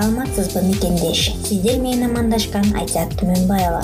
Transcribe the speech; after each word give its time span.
саламатсызбы 0.00 0.62
мекендеш 0.62 1.34
сиздер 1.44 1.76
менен 1.76 2.06
амандашкан 2.06 2.70
айзат 2.80 3.10
түмөнбаева. 3.20 3.82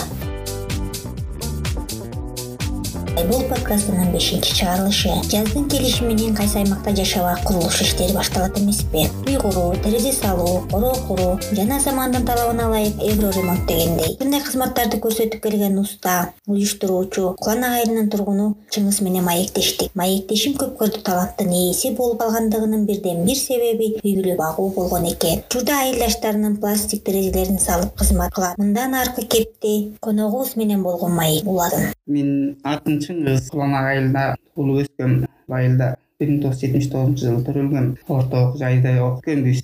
Бул 3.29 3.42
подкастынын 3.50 4.15
бешинчи 4.15 4.55
чыгарылышы. 4.57 5.13
Жаздын 5.29 5.68
келиши 5.68 6.08
менен 6.08 6.33
кайсы 6.39 6.63
аймакта 6.63 6.94
жашабак 6.97 7.42
курулуш 7.44 7.83
иштери 7.84 8.16
башталат 8.16 8.57
эмеспи 8.57 9.11
үй 9.27 9.36
куруу 9.43 9.75
терезе 9.84 10.12
салуу 10.12 10.62
короо 10.70 10.95
куруу 11.09 11.39
жана 11.59 11.80
замандын 11.80 12.27
талабына 12.27 12.69
ылайык 12.69 13.03
евро 13.03 13.30
ремонт 13.34 13.66
дегендей. 13.66 14.14
Ушундай 14.21 14.43
кызматтарды 14.46 15.01
көрсөтүп 15.02 15.43
келген 15.43 15.79
уста 15.83 16.33
уюштуруучу 16.46 17.34
кулан 17.41 17.65
айылынын 17.70 18.11
тургуну 18.11 18.47
чыңгыз 18.70 19.02
менен 19.02 19.27
маектештик. 19.27 19.91
Маектешим 19.95 20.55
көп 20.61 20.79
көрдү 20.80 21.02
таланттын 21.09 21.52
ээси 21.52 21.93
болуп 21.98 22.23
калгандыгынын 22.23 22.87
бирден 22.87 23.25
бир 23.27 23.41
себеби 23.41 23.93
үй 24.02 24.15
бүлө 24.20 24.39
багуу 24.39 24.70
болгон 24.79 25.11
экен. 25.11 25.43
Учурда 25.51 25.80
айылдаштарынын 25.83 26.56
пластик 26.62 27.05
терезелерин 27.05 27.59
салып 27.59 27.98
кызмат 27.98 28.34
кылат. 28.34 28.59
Мындан 28.62 28.95
аркы 28.95 29.27
кепти 29.27 29.97
коногубуз 30.01 30.56
менен 30.56 30.83
болгон 30.87 31.19
маек 31.19 31.47
улатын 31.47 31.91
менин 32.06 32.56
атым 32.65 33.01
чыңгыз 33.02 33.51
кулан 33.51 33.74
айылында 33.80 34.27
туулуп 34.55 34.84
өскөм 34.84 35.16
айылда 35.59 35.95
бир 36.20 36.30
миң 36.30 36.38
тогуз 36.43 36.56
жүз 36.56 36.62
жетимиш 36.65 36.87
тогузунчу 36.93 37.25
жылы 37.27 37.41
төрөлгөм 37.47 37.88
орто 38.15 38.38
окуу 38.47 38.61
жайда 38.61 38.93
окуп 39.05 39.19
бүткөнбүз 39.27 39.59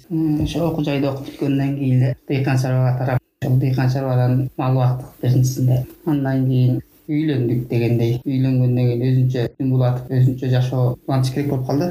ошо 0.45 0.66
окуу 0.66 0.84
жайда 0.84 1.12
окуп 1.12 1.30
бүткөндөн 1.30 1.70
кийин 1.78 2.02
эле 2.02 2.11
дыйкан 2.28 2.61
чарбага 2.61 2.92
тарап 2.98 3.23
ошол 3.42 3.56
дыйкан 3.62 3.92
чарбадан 3.95 4.34
мал 4.61 4.77
бактык 4.77 5.23
биринчисинде 5.23 5.78
андан 6.05 6.45
кийин 6.51 6.83
үйлөндүк 7.09 7.65
дегендей 7.73 8.12
үйлөнгөндөн 8.27 8.91
кийин 8.91 9.06
өзүнчө 9.09 9.47
күн 9.56 9.73
булатып 9.73 10.12
өзүнчө 10.19 10.52
жашоо 10.52 10.84
улантыш 11.09 11.34
керек 11.34 11.51
болуп 11.55 11.66
калды 11.70 11.91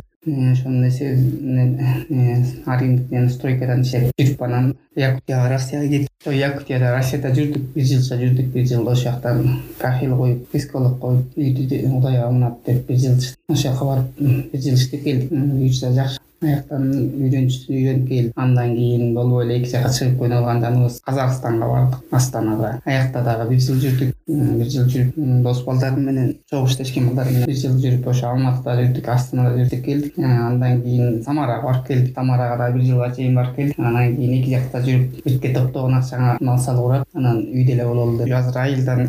ошонун 0.52 0.88
эсебинен 0.88 2.46
аргиндик 2.70 3.32
стройкадан 3.34 3.82
иштеп 3.82 4.14
жүрүп 4.22 4.46
анан 4.46 4.76
якутияга 4.96 5.50
россияга 5.50 5.88
кетип 5.88 6.34
якутияда 6.36 6.96
россияда 6.98 7.32
жүрдүк 7.36 7.70
бир 7.76 7.86
жылча 7.92 8.18
жүрдүк 8.20 8.50
бир 8.54 8.66
жыл 8.68 8.88
ошол 8.88 9.04
жактан 9.04 9.62
кафель 9.80 10.16
коюп 10.16 10.50
психолог 10.52 10.98
коюп 11.00 11.38
үйдү 11.38 11.84
кудай 11.92 12.18
аманат 12.22 12.60
деп 12.66 12.88
бир 12.88 12.98
жыл 12.98 13.16
ошол 13.16 13.62
жака 13.64 13.86
барып 13.86 14.20
бир 14.52 14.62
жыл 14.62 14.76
иштеп 14.76 15.04
келдик 15.04 15.32
буюрса 15.32 15.94
жакшы. 15.94 16.20
Аяктан 16.42 16.88
үйрөнчү 16.90 17.70
үйрөнүп 17.70 18.08
келип 18.10 18.40
андан 18.42 18.72
кийин 18.74 19.12
болбой 19.14 19.44
эле 19.46 19.60
эки 19.60 19.70
жака 19.70 19.92
чыгып 19.94 20.16
койнолгон 20.18 20.64
жаныбыз 20.64 20.96
казакстанга 21.06 21.68
бардык 21.70 22.16
астанага. 22.18 22.72
Аякта 22.84 23.22
дагы 23.22 23.46
бир 23.52 23.60
жыл 23.62 23.78
жүрдүк 23.84 24.16
бир 24.26 24.72
жыл 24.74 24.88
жүрүп 24.90 25.20
дос 25.46 25.62
балдарым 25.68 26.08
менен 26.08 26.32
чогуу 26.50 26.66
иштешкен 26.66 27.12
балдарым 27.12 27.36
менен 27.36 27.46
бир 27.46 27.60
жыл 27.62 27.78
жүрүп 27.84 28.10
ошо 28.10 28.32
алматыда 28.32 28.74
жүрдүк 28.80 29.12
астанада 29.14 29.54
жүрүп 29.60 29.86
келдик. 29.86 30.18
Андан 30.18 30.82
кийин 30.82 31.22
самарага 31.22 31.68
барып 31.68 31.86
келдик. 31.92 32.16
Самарага 32.16 32.58
дагы 32.58 32.80
бир 32.80 32.88
жылга 32.90 33.12
чейин 33.16 33.38
барып 33.38 33.56
келдик. 33.60 33.80
Анан 33.80 34.16
кийин 34.16 34.34
эки 34.42 34.56
жакта 34.56 34.81
жүрүп 34.86 35.24
бирге 35.26 35.54
топтогон 35.56 35.98
акчаңа 36.00 36.38
мал 36.42 36.60
салуу 36.60 36.90
урап 36.90 37.08
анан 37.16 37.42
үйдө 37.46 37.78
эле 37.78 37.86
бололу 37.86 38.18
деп. 38.18 38.34
Азыр 38.36 38.58
айылдан 38.66 39.08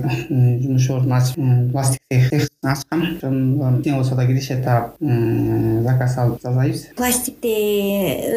жумуш 0.62 0.90
ордун 0.90 1.12
ачып 1.18 1.72
пластик 1.72 2.00
цех 2.12 2.48
ачкам. 2.62 3.02
Ошондон 3.16 3.78
кичине 3.78 3.96
болсо 3.96 4.14
да 4.14 4.26
киреше 4.26 4.56
таап 4.62 4.96
заказ 5.00 6.16
алып 6.18 6.42
жасайбыз 6.42 6.82
пластикти 6.96 7.54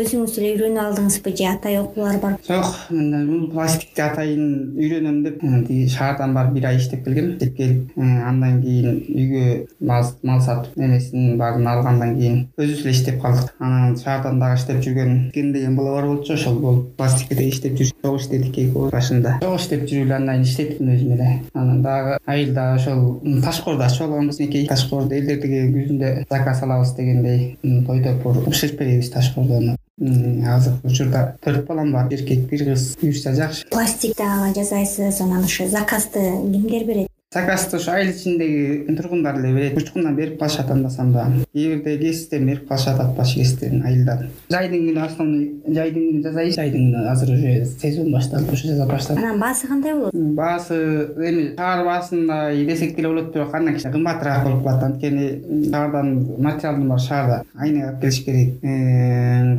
өзүңүз 0.02 0.38
эле 0.39 0.53
үйрөнүп 0.55 0.81
алдыңызбы 0.81 1.33
же 1.36 1.45
атай 1.50 1.77
окуулар 1.80 2.17
бар? 2.23 2.38
Жок 2.47 2.69
бул 2.89 3.49
пластикти 3.52 4.02
атайын 4.02 4.73
үйрөнөм 4.80 5.22
деп 5.25 5.44
тиги 5.67 5.88
шаардан 5.92 6.33
барып 6.33 6.55
бир 6.55 6.70
ай 6.72 6.80
иштеп 6.80 7.03
келгем. 7.05 7.33
Иштеп 7.36 7.55
келип 7.58 7.97
андан 7.99 8.61
кийин 8.64 9.03
үйгө 9.14 9.67
мал 9.81 10.42
сатып 10.42 10.77
эмесин 10.77 11.38
баарын 11.38 11.67
алгандан 11.67 12.16
кийин 12.17 12.42
өзүбүз 12.58 12.81
эле 12.86 12.95
иштеп 12.95 13.22
калдык. 13.22 13.53
Анан 13.59 13.97
шаардан 13.97 14.39
дагы 14.39 14.59
иштеп 14.59 14.81
жүргөн 14.86 15.31
деген 15.36 15.75
бала 15.75 15.99
бар 15.99 16.08
болчу 16.09 16.33
ошол 16.33 16.59
болуп 16.59 16.95
иштеп 17.29 17.77
жүрүп 17.79 18.01
чогуу 18.03 18.19
иштедик 18.19 18.57
экөөбүз 18.63 18.91
башында. 18.93 19.37
Чогуу 19.41 19.59
иштеп 19.59 19.85
жүрүп 19.89 20.05
эле 20.05 20.15
андан 20.15 20.43
кийин 20.43 20.49
иштеттим 20.49 20.91
өзүм 20.93 21.15
эле. 21.15 21.29
Анан 21.53 21.81
дагы 21.81 22.17
айылда 22.25 22.75
ошол 22.75 23.21
ташкоорду 23.43 23.83
ачып 23.83 24.05
алганбыз 24.07 24.39
мекей 24.39 24.67
ташкоорду 24.67 25.15
элдерге 25.15 25.65
күзүндө 25.73 26.11
заказ 26.30 26.61
алабыз 26.64 26.93
дегендей 26.97 27.58
той 27.64 28.03
топур 28.03 28.43
бышырып 28.45 28.80
беребиз 28.80 29.09
ташкоордон 29.15 29.75
азыр 30.45 30.80
учурда 30.83 31.35
төрт 31.43 31.65
балам 31.67 31.91
бар. 31.93 32.11
Эркек 32.11 32.49
бир 32.49 32.65
кыз 32.71 32.95
буюрса 33.02 33.33
жакшы. 33.33 33.65
Пластик 33.71 34.17
дагы 34.17 34.53
жасайсыз 34.59 35.21
анан 35.21 35.43
ошо 35.43 35.67
заказды 35.67 36.19
кимдер 36.19 36.85
берет 36.85 37.09
заказды 37.35 37.77
ошо 37.77 37.91
айыл 37.91 38.09
ичиндеги 38.13 38.95
тургундар 38.95 39.35
эле 39.39 39.53
берет. 39.53 39.77
Учкундан 39.77 40.15
берип 40.15 40.39
калышат 40.39 40.71
андасам 40.71 41.11
да. 41.11 41.27
Кээ 41.53 41.75
бирде 41.75 41.97
кесиптен 41.99 42.45
берип 42.47 42.67
калышат 42.67 42.99
ат 42.99 43.15
башы 43.17 43.39
кесиптен 43.41 43.83
айылдан. 43.83 44.29
Жайдын 44.49 44.85
күнү 44.87 45.01
основной 45.03 45.51
жайдын 45.67 46.05
күнү 46.07 46.23
жасайбыз 46.23 46.55
жайдын 46.55 46.85
күнү 46.93 47.09
азыр 47.11 47.33
уже 47.35 47.65
сезон 47.65 48.11
башталып 48.13 48.53
ошо 48.53 48.67
жасап 48.71 48.89
баштадык 48.93 49.23
анан 49.23 49.39
баасы 49.39 49.67
кандай 49.67 49.93
болот? 49.93 50.13
Баасы 50.13 50.75
эми 51.17 51.55
шаар 51.57 51.83
баасындай 51.85 52.65
десек 52.65 52.95
деле 52.95 53.09
болот 53.09 53.33
бирок 53.33 53.53
андан 53.53 53.75
кичине 53.75 53.93
кымбатыраак 53.93 54.43
болуп 54.47 54.63
калат 54.63 54.83
анткени 54.83 55.69
шаардан 55.69 56.07
материалдын 56.39 56.87
баары 56.87 57.02
шаарда 57.02 57.43
айнек 57.59 57.83
алып 57.89 58.02
келиш 58.02 58.23
керек. 58.25 58.49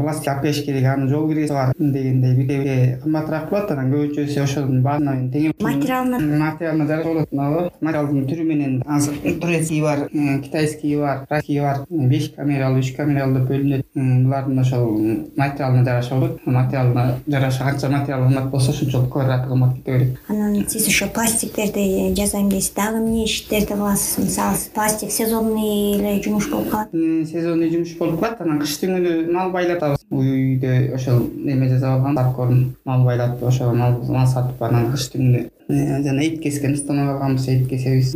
Пластик 0.01 0.29
алып 0.33 0.43
келиш 0.43 0.65
керек 0.65 0.85
анын 0.95 1.09
жол 1.09 1.29
киргиси 1.29 1.53
бар 1.53 1.75
дегендей 1.79 2.35
бирге 2.35 2.99
кымбатыраак 3.03 3.51
болот 3.51 3.71
анан 3.71 3.93
көбүнчөсү 3.93 4.43
ошонун 4.43 4.83
баарына 4.83 5.13
менен 5.13 5.31
тең 5.31 5.53
материалына. 5.61 6.19
Материалына 6.19 6.87
жараша 6.87 7.09
болот 7.09 7.66
материалдын 7.81 8.27
түрү 8.31 8.45
менен 8.45 8.83
азыр 8.87 9.17
турецкий 9.41 9.83
бар 9.83 10.09
китайский 10.43 10.97
бар 10.97 11.27
российский 11.31 11.61
бар 11.61 11.85
беш 11.91 12.31
камералуу 12.37 12.81
үч 12.81 12.93
камералуу 12.97 13.41
деп 13.41 13.49
бөлүнөт. 13.51 13.85
Булардын 13.95 14.59
ошол 14.61 14.87
материалына 15.37 15.85
жараша 15.85 16.15
болот. 16.15 16.41
Материалына 16.47 17.19
жараша 17.27 17.65
канча 17.65 17.89
материал 17.89 18.27
кымбат 18.27 18.51
болсо 18.51 18.71
ошончолук 18.71 19.13
квадраты 19.13 19.49
кымбат 19.49 19.77
кете 19.77 19.93
берет. 19.93 20.19
Анан 20.29 20.69
сиз 20.69 20.89
ошо 20.89 21.09
пластиктерди 21.09 22.15
жасайм 22.15 22.49
дейсиз 22.51 22.73
дагы 22.75 22.99
эмне 22.99 23.25
иштерди 23.25 23.73
кыласыз? 23.73 24.25
Мисалы 24.25 24.57
пластик 24.75 25.11
сезонный 25.11 25.97
эле 25.97 26.23
жумуш 26.23 26.51
болуп 26.51 26.71
калат. 26.71 26.91
Сезонный 26.93 27.71
жумуш 27.71 27.97
болуп 27.99 28.21
калат. 28.21 28.41
Анан 28.41 28.61
кыштын 28.61 28.97
күнү 28.97 29.33
мал 29.33 29.51
байлатабыз 29.51 30.07
үйдө 30.11 30.95
ошол 30.95 31.27
эме 31.47 31.69
жасап 31.69 31.99
алгам 31.99 32.17
паркорн 32.17 32.65
мал 32.85 33.05
байлатып 33.05 33.43
ошол 33.49 33.75
мал 33.75 34.27
сатып 34.27 34.63
анан 34.63 34.93
кыштын 34.93 35.21
күнү 35.21 35.45
жана 35.69 36.23
эт 36.23 36.41
кескен 36.43 36.75
установа 36.75 37.15
алганбыз 37.15 37.49
эт 37.49 37.69
кесебиз. 37.69 38.15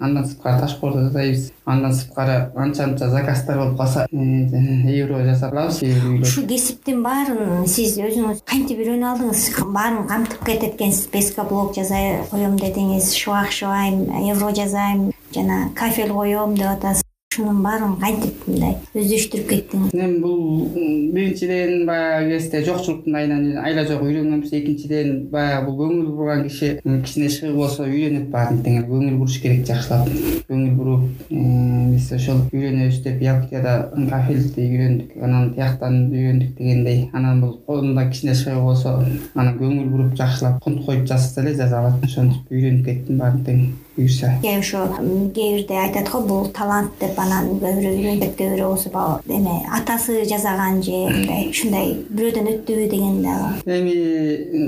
Андан 0.00 0.24
сырткары 0.24 0.60
ташкоорду 0.60 1.06
жасайбыз 1.06 1.52
андан 1.64 1.92
сырткары 1.92 2.50
анча 2.56 2.86
мынча 2.86 3.08
заказдар 3.10 3.58
болуп 3.58 3.76
калса 3.78 4.06
евро 4.10 5.22
жасап 5.24 5.52
алабыз 5.52 5.82
ушул 6.22 6.48
кесиптин 6.48 7.02
баарын 7.04 7.66
сиз 7.68 7.98
өзүңүз 7.98 8.42
кантип 8.48 8.80
үйрөнүп 8.80 9.08
алдыңыз? 9.12 9.46
Баарын 9.76 10.08
камтып 10.08 10.44
кетет 10.46 10.74
экенсиз 10.74 11.06
пескоблок 11.12 11.74
жасай 11.76 12.22
коем 12.30 12.58
дедиңиз 12.60 13.14
швах 13.16 13.52
шыбайм 13.52 14.06
евро 14.24 14.52
жасайм 14.56 15.10
жана 15.34 15.70
кафель 15.74 16.12
коем 16.12 16.56
деп 16.56 16.78
атасыз 16.78 17.03
ушунун 17.34 17.62
баарын 17.62 17.96
кантип 17.98 18.44
мындай 18.46 18.76
өздөштүрүп 18.94 19.48
кеттиңиз 19.50 19.94
эми 19.98 20.18
бул 20.22 20.68
биринчиден 21.14 21.86
баягы 21.88 22.36
кезде 22.36 22.60
жокчулуктун 22.66 23.16
айынан 23.18 23.58
айла 23.58 23.84
жок 23.88 24.04
үйрөнгөнбүз. 24.06 24.52
Экинчиден 24.54 25.26
баягы 25.32 25.66
бул 25.66 25.80
көңүл 25.80 26.12
бурган 26.14 26.44
киши 26.46 26.78
кичине 26.84 27.30
шыгы 27.34 27.54
болсо 27.56 27.88
үйрөнөт 27.88 28.28
баарын 28.30 28.60
тең 28.62 28.78
эле 28.78 28.86
көңүл 28.86 29.18
буруш 29.18 29.38
керек 29.42 29.66
жакшылап. 29.66 30.10
Көңүл 30.48 30.76
буруп 30.78 31.04
биз 31.30 32.10
ошол 32.14 32.44
үйрөнөбүз 32.52 33.00
деп 33.08 33.22
якутияда 33.26 33.74
кафелди 34.10 34.68
үйрөндүк 34.68 35.16
анан 35.22 35.50
тияктан 35.56 36.00
үйрөндүк 36.12 36.54
дегендей. 36.58 37.08
Анан 37.12 37.40
бул 37.42 37.56
колунда 37.66 38.06
кичине 38.10 38.36
шыгы 38.38 38.62
болсо 38.62 39.00
анан 39.34 39.56
көңүл 39.58 39.90
буруп 39.90 40.14
жакшылап 40.20 40.62
кунт 40.62 40.84
коюп 40.86 41.08
жазса 41.10 41.42
эле 41.42 41.56
жаза 41.58 41.80
алат 41.80 42.04
ошентип 42.04 42.52
үйрөнүп 42.52 42.86
кеттим 42.86 43.18
баарын 43.18 43.44
тең 43.46 43.66
буюрса 43.96 44.32
ошо 44.58 44.88
кээ 45.34 45.50
бирде 45.56 45.74
айтат 45.74 46.10
го 46.10 46.20
бул 46.20 46.48
талант 46.52 46.90
деп 47.00 47.18
анан 47.18 47.58
кээ 47.60 47.74
бирөө 47.78 47.94
үйрөнүп 47.98 48.36
кээ 48.38 48.50
бирөө 48.54 48.68
болсо 48.74 49.22
эме 49.28 49.54
атасы 49.70 50.24
жасаган 50.24 50.82
же 50.82 51.04
мындай 51.10 51.48
ушундай 51.50 51.94
бирөөдөн 52.10 52.50
өттүбү 52.54 52.88
деген 52.90 53.22
дагы. 53.22 53.62
Эми 53.66 53.94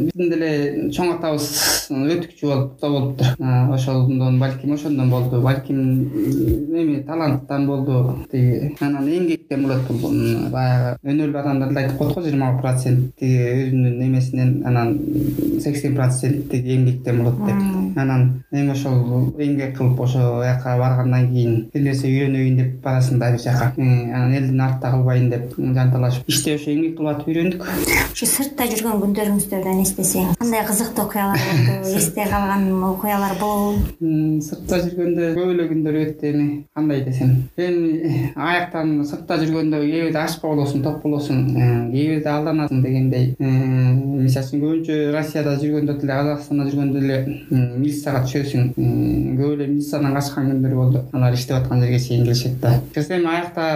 биздин 0.07 0.31
деле 0.31 0.51
чоң 0.91 1.17
атабыз 1.17 1.86
өтүкчү 1.91 2.47
болуп 2.47 2.81
болуптур 2.81 3.27
ошондон 3.75 4.39
балким 4.39 4.73
ошондон 4.75 5.11
болду. 5.11 5.41
Балким 5.41 5.79
эми 5.81 7.03
таланттан 7.03 7.67
болду. 7.67 8.27
Тиги 8.31 8.77
анан 8.81 9.09
эмгектен 9.09 9.63
болот 9.63 9.91
бул 10.01 10.51
баягы 10.51 10.97
өнөөлүү 11.05 11.41
адамдар 11.41 11.69
деле 11.69 11.81
айтып 11.85 11.99
коет 11.99 12.15
го 12.15 12.23
жыйырма 12.23 12.61
процент. 12.61 13.15
Тиги 13.19 13.39
өзүнүн 13.67 14.03
эмесинен 14.07 14.63
анан 14.67 14.99
сексен 15.61 15.95
процент 15.97 16.51
тиги 16.51 16.77
эмгектен 16.77 17.23
болот 17.23 17.39
деп 17.47 17.99
анан 17.99 18.43
эми 18.53 18.73
ошол 18.73 19.33
эмгек 19.39 19.77
кылып 19.79 20.01
ошол 20.01 20.43
жака 20.43 20.77
баргандан 20.79 21.31
кийин 21.33 21.71
бир 21.73 21.83
нерсе 21.83 22.09
үйрөнөйүн 22.09 22.57
деп 22.57 22.75
барасың 22.85 23.19
да 23.19 23.31
бир 23.33 23.41
жака. 23.41 23.73
Анан 23.77 24.35
элдин 24.35 24.61
артта 24.61 24.91
калбайын 24.91 25.31
деп 25.31 25.55
жанталашып 25.57 26.29
иште 26.29 26.57
ошо 26.57 26.71
эмгек 26.71 26.97
кылып 26.99 27.17
атып 27.17 27.29
үйрөндүк. 27.33 27.67
Ушу 28.13 28.27
сыртта 28.27 28.67
жүргөн 28.73 29.03
күндөрүңүздөрдөн 29.05 29.83
эстесеңиз 29.85 30.37
кандай 30.41 30.65
кызыктуу 30.67 31.05
окуялар 31.07 31.37
болду 31.37 31.76
эсте 31.85 32.25
калган 32.31 32.69
окуялар 32.85 33.35
болобу 33.41 33.81
сыртта 34.47 34.79
жүргөндө 34.85 35.31
көп 35.37 35.51
эле 35.53 35.67
күндөр 35.71 35.99
өттү 36.03 36.31
эми. 36.31 36.47
Кандай 36.75 37.03
десем. 37.05 37.31
Эми 37.57 38.33
аяктан 38.35 39.05
сыртта 39.05 39.39
жүргөндө 39.43 39.81
кээ 39.83 40.07
бирде 40.07 40.21
ачка 40.23 40.49
болосуң 40.49 40.83
ток 40.85 41.03
болосуң 41.03 41.43
кээ 41.93 42.09
бирде 42.17 42.31
алданасың 42.33 42.83
дегендей 42.85 43.35
мисалы 43.39 44.47
үчүн 44.47 44.63
көбүнчө 44.63 44.99
россияда 45.15 45.57
жүргөндө 45.61 45.99
деле 46.01 46.19
казакстанда 46.21 46.69
жүргөндө 46.71 47.01
деле 47.01 47.19
милицияга 47.77 48.23
түшөсүң. 48.27 48.73
Көп 48.77 49.55
эле 49.57 49.69
милициядан 49.73 50.17
качкан 50.17 50.51
күндөр 50.53 50.77
болду. 50.81 51.05
Алар 51.13 51.35
иштеп 51.37 51.57
аткан 51.61 51.83
жерге 51.85 52.01
чейин 52.01 52.25
келишет 52.25 52.61
да. 52.61 52.77
Эми 52.97 53.31
аякта 53.31 53.67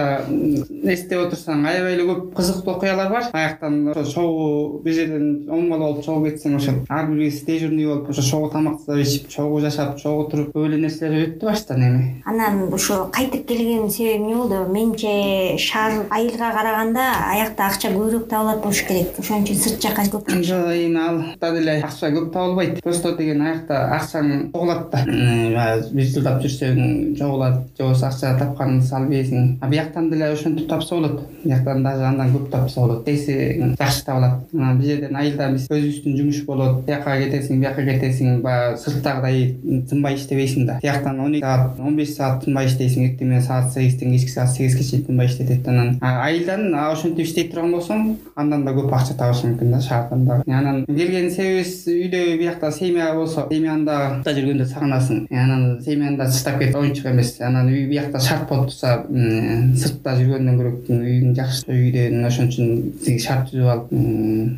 эстеп 0.83 1.25
отурсаң 1.25 1.65
аябай 1.67 1.95
эле 1.95 2.07
көп 2.09 2.31
кызыктуу 2.37 2.75
окуялар 2.75 3.11
бар. 3.11 3.29
Аяктан 3.33 3.87
ошо 3.93 4.05
чогуу 4.13 4.81
бир 4.83 4.93
жерден 4.93 5.49
оммол 5.49 5.79
болуп 5.79 6.05
чогуу 6.05 6.25
кетсең 6.25 6.55
ошол 6.57 6.81
ар 6.89 7.07
бирибиз 7.09 7.41
дежурный 7.47 7.87
болуп 7.91 8.09
ошо 8.09 8.21
чогуу 8.21 8.49
тамак 8.49 8.79
ичип 8.97 9.27
чогуу 9.29 9.59
жашап 9.61 9.97
чогуу 9.99 10.29
туруп 10.31 10.55
көп 10.55 10.65
эле 10.67 10.79
нерселер 10.81 11.27
өттү 11.27 11.45
баштан 11.45 11.83
эми. 11.83 12.23
Анан 12.25 12.73
ушу 12.73 13.05
кайтып 13.11 13.47
келген 13.47 13.89
себеби 13.89 14.17
эмне 14.17 14.35
болду? 14.35 14.65
Менимче 14.71 15.57
шаар 15.57 16.05
айылга 16.09 16.51
караганда 16.55 17.05
аякта 17.31 17.67
акча 17.67 17.91
көбүрөөк 17.91 18.27
табылат 18.29 18.61
болуш 18.63 18.83
керек. 18.87 19.19
Ошон 19.19 19.43
үчүн 19.43 19.59
сырт 19.61 19.81
жака 19.83 20.05
көп 20.11 20.31
жок 20.43 20.71
эми 20.73 20.99
алда 20.99 21.51
деле 21.55 21.77
акча 21.83 22.11
көп 22.15 22.31
табылбайт. 22.33 22.81
Просто 22.83 23.15
деген 23.17 23.41
аякта 23.41 23.81
акчаң 23.97 24.51
чогулат 24.51 24.89
да. 24.91 25.03
Баягы 25.05 25.91
бир 25.95 26.09
жылдап 26.15 26.41
жүрсөң 26.43 27.15
чогулат 27.19 27.59
же 27.77 27.83
болбосо 27.83 28.07
акча 28.07 28.33
тапканыңды 28.39 28.87
салып 28.87 29.15
ийесиң 29.17 29.57
а 29.61 29.69
бияктан 29.69 30.09
деле 30.09 30.31
ошентип 30.31 30.69
тапса 30.69 30.95
болот. 30.95 31.21
Бияктан 31.43 31.83
даже 31.83 32.05
андан 32.05 32.33
көп 32.35 32.49
тапса 32.51 32.81
болот. 32.81 33.05
Тегиси 33.05 33.75
жакшы 33.79 34.05
табылат. 34.05 34.47
Анан 34.53 34.77
бул 34.77 34.85
жерден 34.85 35.15
айылда 35.15 35.51
биз 35.53 35.67
өзүбүздүн 35.69 36.17
жумуш 36.17 36.43
болот 36.45 36.85
тияка 36.85 37.17
кетесиң 37.19 37.59
бияка 37.61 37.80
кетесиң 37.87 38.41
баягы 38.41 38.77
сырттагыдай 38.81 39.55
тынбай 39.89 40.15
иштебейсиң 40.15 40.65
да. 40.67 40.79
Тияктан 40.81 41.19
он 41.19 41.35
эки 41.35 41.41
саат 41.41 41.79
он 41.79 41.95
беш 41.95 42.13
саат 42.15 42.43
тынбай 42.45 42.67
иштейсиң. 42.67 43.07
Эртең 43.11 43.31
менен 43.31 43.45
саат 43.45 43.71
сегизден 43.73 44.11
кечки 44.15 44.31
саат 44.31 44.49
сегизге 44.55 44.83
чейин 44.83 45.05
тынбай 45.05 45.27
иштетет 45.27 45.67
анан 45.67 45.97
айылдан 46.01 46.73
ошентип 46.75 47.25
иштей 47.25 47.49
турган 47.49 47.71
болсоң 47.75 48.15
андан 48.35 48.65
да 48.65 48.71
көп 48.75 48.93
акча 48.93 49.15
табыш 49.17 49.43
мүмкүн 49.45 49.71
да 49.71 49.81
шаардан 49.81 50.25
дагы 50.25 50.43
анан 50.51 50.85
келген 50.85 51.29
себебибиз 51.31 51.87
үйдө 51.87 52.37
биякта 52.39 52.71
семья 52.71 53.13
болсо 53.15 53.47
семьяны 53.51 53.85
дагы 53.85 54.41
жүргөндө 54.41 54.65
сагынасың. 54.71 55.25
Анан 55.31 55.81
семьяны 55.83 56.17
да 56.17 56.25
таштап 56.25 56.59
кетип 56.59 56.75
оюнчук 56.75 57.05
эмес. 57.11 57.35
Анан 57.41 57.69
үй 57.69 57.85
биякта 57.89 58.19
шарт 58.19 58.47
болуп 58.49 58.69
турса 58.71 59.03
сыртта 59.07 60.15
жүргөндөн 60.19 60.59
көрө 60.59 60.71
үйүң 60.97 61.35
жакшы 61.37 61.65
үйдөн 61.71 62.25
ошон 62.27 62.49
үчүн 62.51 63.19
шарт 63.19 63.49
түзүп 63.51 63.69
алып 63.73 63.91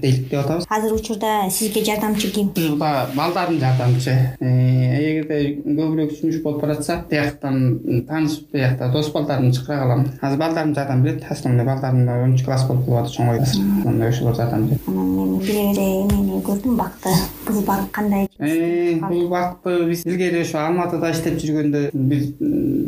дейлик 0.03 0.29
деп 0.29 0.39
атабыз. 0.43 0.67
Азыр 0.69 0.93
учурда 0.97 1.49
сизге 1.49 1.83
жардамчы 1.85 2.31
ким 2.33 2.51
учурда 2.55 3.07
балдарым 3.15 3.59
жардамчы. 3.59 4.13
Эгерде 4.39 5.39
көбүрөөк 5.63 6.13
жумуш 6.19 6.41
болуп 6.43 6.61
баратса 6.63 6.99
тияктан 7.09 7.79
тааныш 8.07 8.39
биякта 8.51 8.89
дос 8.91 9.11
балдарымды 9.13 9.57
чакыра 9.57 9.79
калам 9.83 10.05
азыр 10.21 10.39
балдарым 10.39 10.73
жардам 10.75 11.03
берет 11.03 11.23
основной 11.29 11.65
балдарым 11.65 12.07
онунчу 12.09 12.45
класс 12.45 12.65
болуп 12.67 12.85
калып 12.85 13.03
атыр 13.03 13.15
чоңоюп 13.17 13.41
азыр 13.41 14.07
ошолор 14.07 14.35
жардам 14.35 14.67
берет. 14.67 14.81
Анан 14.87 15.09
эми 15.23 15.39
бире 15.39 15.65
бире 15.71 15.87
эмени 16.03 16.41
көрдүм 16.43 16.77
бакты. 16.77 17.09
Бул 17.47 17.61
бак 17.67 17.91
кандай? 17.91 18.27
Бул 18.39 19.27
бакты 19.29 19.85
биз 19.89 20.05
илгери 20.05 20.41
ошо 20.41 20.63
алматыда 20.65 21.11
иштеп 21.11 21.39
жүргөндө 21.41 21.89
биз 21.93 22.31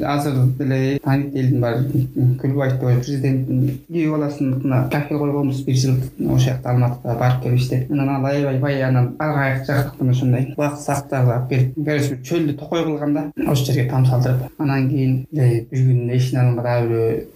азыр 0.06 0.46
деле 0.60 1.00
тааныйт 1.04 1.36
элдин 1.36 1.62
баары 1.62 1.86
күлбаев 2.42 2.80
деп 2.80 3.04
президенттин 3.06 3.80
күйөө 3.90 4.16
баласына 4.16 4.82
кафе 4.92 5.18
койгонбуз 5.18 5.64
бир 5.66 5.76
жыл. 5.76 5.98
Ошол 6.26 6.40
жакта 6.40 6.72
алматыда 6.72 7.18
барып 7.20 7.44
келип 7.44 7.60
иштеп. 7.60 7.92
Анан 7.92 8.10
ал 8.16 8.26
аябай 8.26 8.60
бай 8.60 8.82
анан 8.84 9.16
ар 9.20 9.38
аяк 9.44 9.66
жактыктан 10.16 10.36
ошондой 10.36 10.54
бак 10.58 10.78
сактарды 10.80 11.32
алып 11.32 11.50
келип 11.50 11.86
короче 11.86 12.18
чөлдү 12.24 12.58
токой 12.60 12.84
кылган 12.84 13.14
да 13.14 13.24
ошол 13.52 13.66
жерге 13.66 13.90
там 13.90 14.06
салдырып 14.06 14.62
анан 14.62 14.90
кийин 14.90 15.26
бир 15.32 15.66
күнү 15.72 16.16
эшиктин 16.16 16.40
алдына 16.40 16.64
дагы 16.64 16.88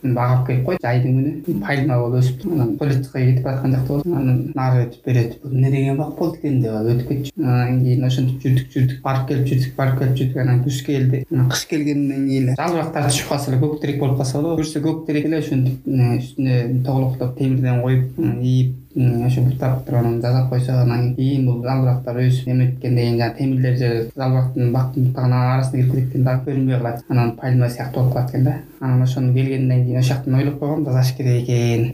бирөө 0.04 0.14
бак 0.16 0.48
келип 0.48 0.66
койду 0.66 0.84
жайдын 0.84 1.20
күнү 1.46 1.60
пальма 1.66 2.00
болуп 2.00 2.24
өсүптү 2.24 2.54
анан 2.54 2.76
туалетке 2.78 3.26
кетип 3.26 3.44
бараткан 3.44 3.76
жакта 3.76 3.94
болдум 3.94 4.18
анан 4.20 4.42
нары 4.56 4.86
өтүп 4.86 5.06
бери 5.06 5.26
өтүп 5.28 5.44
бул 5.44 5.54
эмне 5.54 5.72
деген 5.72 5.98
бак 5.98 6.16
болду 6.20 6.40
экен 6.40 6.62
деп 6.64 6.76
алып 6.80 6.96
өтүп 6.96 7.10
кетчү. 7.10 7.34
Анан 7.44 7.84
кийин 7.84 8.06
ошентип 8.08 8.44
жүрдүк 8.44 8.74
жүрдүк 8.76 9.02
барып 9.06 9.28
келип 9.30 9.48
жүрдүк 9.52 9.76
барып 9.78 10.00
келип 10.00 10.20
жүрдүк 10.20 10.42
анан 10.44 10.64
күз 10.66 10.82
келди. 10.86 11.24
Кыш 11.54 11.66
келгенден 11.70 12.28
кийин 12.28 12.50
эле 12.50 12.58
жалбырактар 12.60 13.10
түшүп 13.10 13.32
калса 13.34 13.52
эле 13.52 13.62
көк 13.64 13.80
терек 13.82 14.00
болуп 14.04 14.18
калса 14.22 14.40
болобу 14.40 14.62
көрсө 14.62 14.84
көк 14.86 15.06
терек 15.08 15.30
эле 15.30 15.42
ошентип 15.44 15.88
үстүнө 15.90 16.84
тоглоктоп 16.86 17.38
темирден 17.40 17.82
коюп 17.84 18.20
ийип 18.42 18.76
ошо 18.96 19.42
буктап 19.42 19.86
туруп 19.86 20.00
анан 20.00 20.22
жасап 20.22 20.50
койсо 20.50 20.72
анан 20.82 21.16
кийин 21.16 21.46
бул 21.46 21.62
жалбырактар 21.64 22.18
өсүп 22.24 22.48
неметкенден 22.48 22.98
кийин 22.98 23.20
жанаг 23.20 23.38
темирлер 23.38 23.78
же 23.78 24.10
жалбырактын 24.16 24.74
бактын 24.74 25.06
бутагынын 25.06 25.34
арасына 25.34 25.84
кирип 25.84 25.94
кетет 25.94 26.10
экен 26.10 26.24
дагы 26.24 26.52
көрүнбөй 26.52 26.78
калат. 26.78 27.04
Анан 27.10 27.32
пальма 27.38 27.70
сыяктуу 27.70 28.02
болуп 28.02 28.14
калат 28.14 28.30
экен 28.30 28.44
да. 28.44 28.56
Анан 28.80 29.04
ошону 29.04 29.34
келгенден 29.34 29.84
кийин 29.86 30.00
ошол 30.00 30.16
жактан 30.16 30.36
ойлоп 30.36 30.60
койгом 30.60 30.86
жасаш 30.86 31.14
керек 31.18 31.44
экен. 31.44 31.92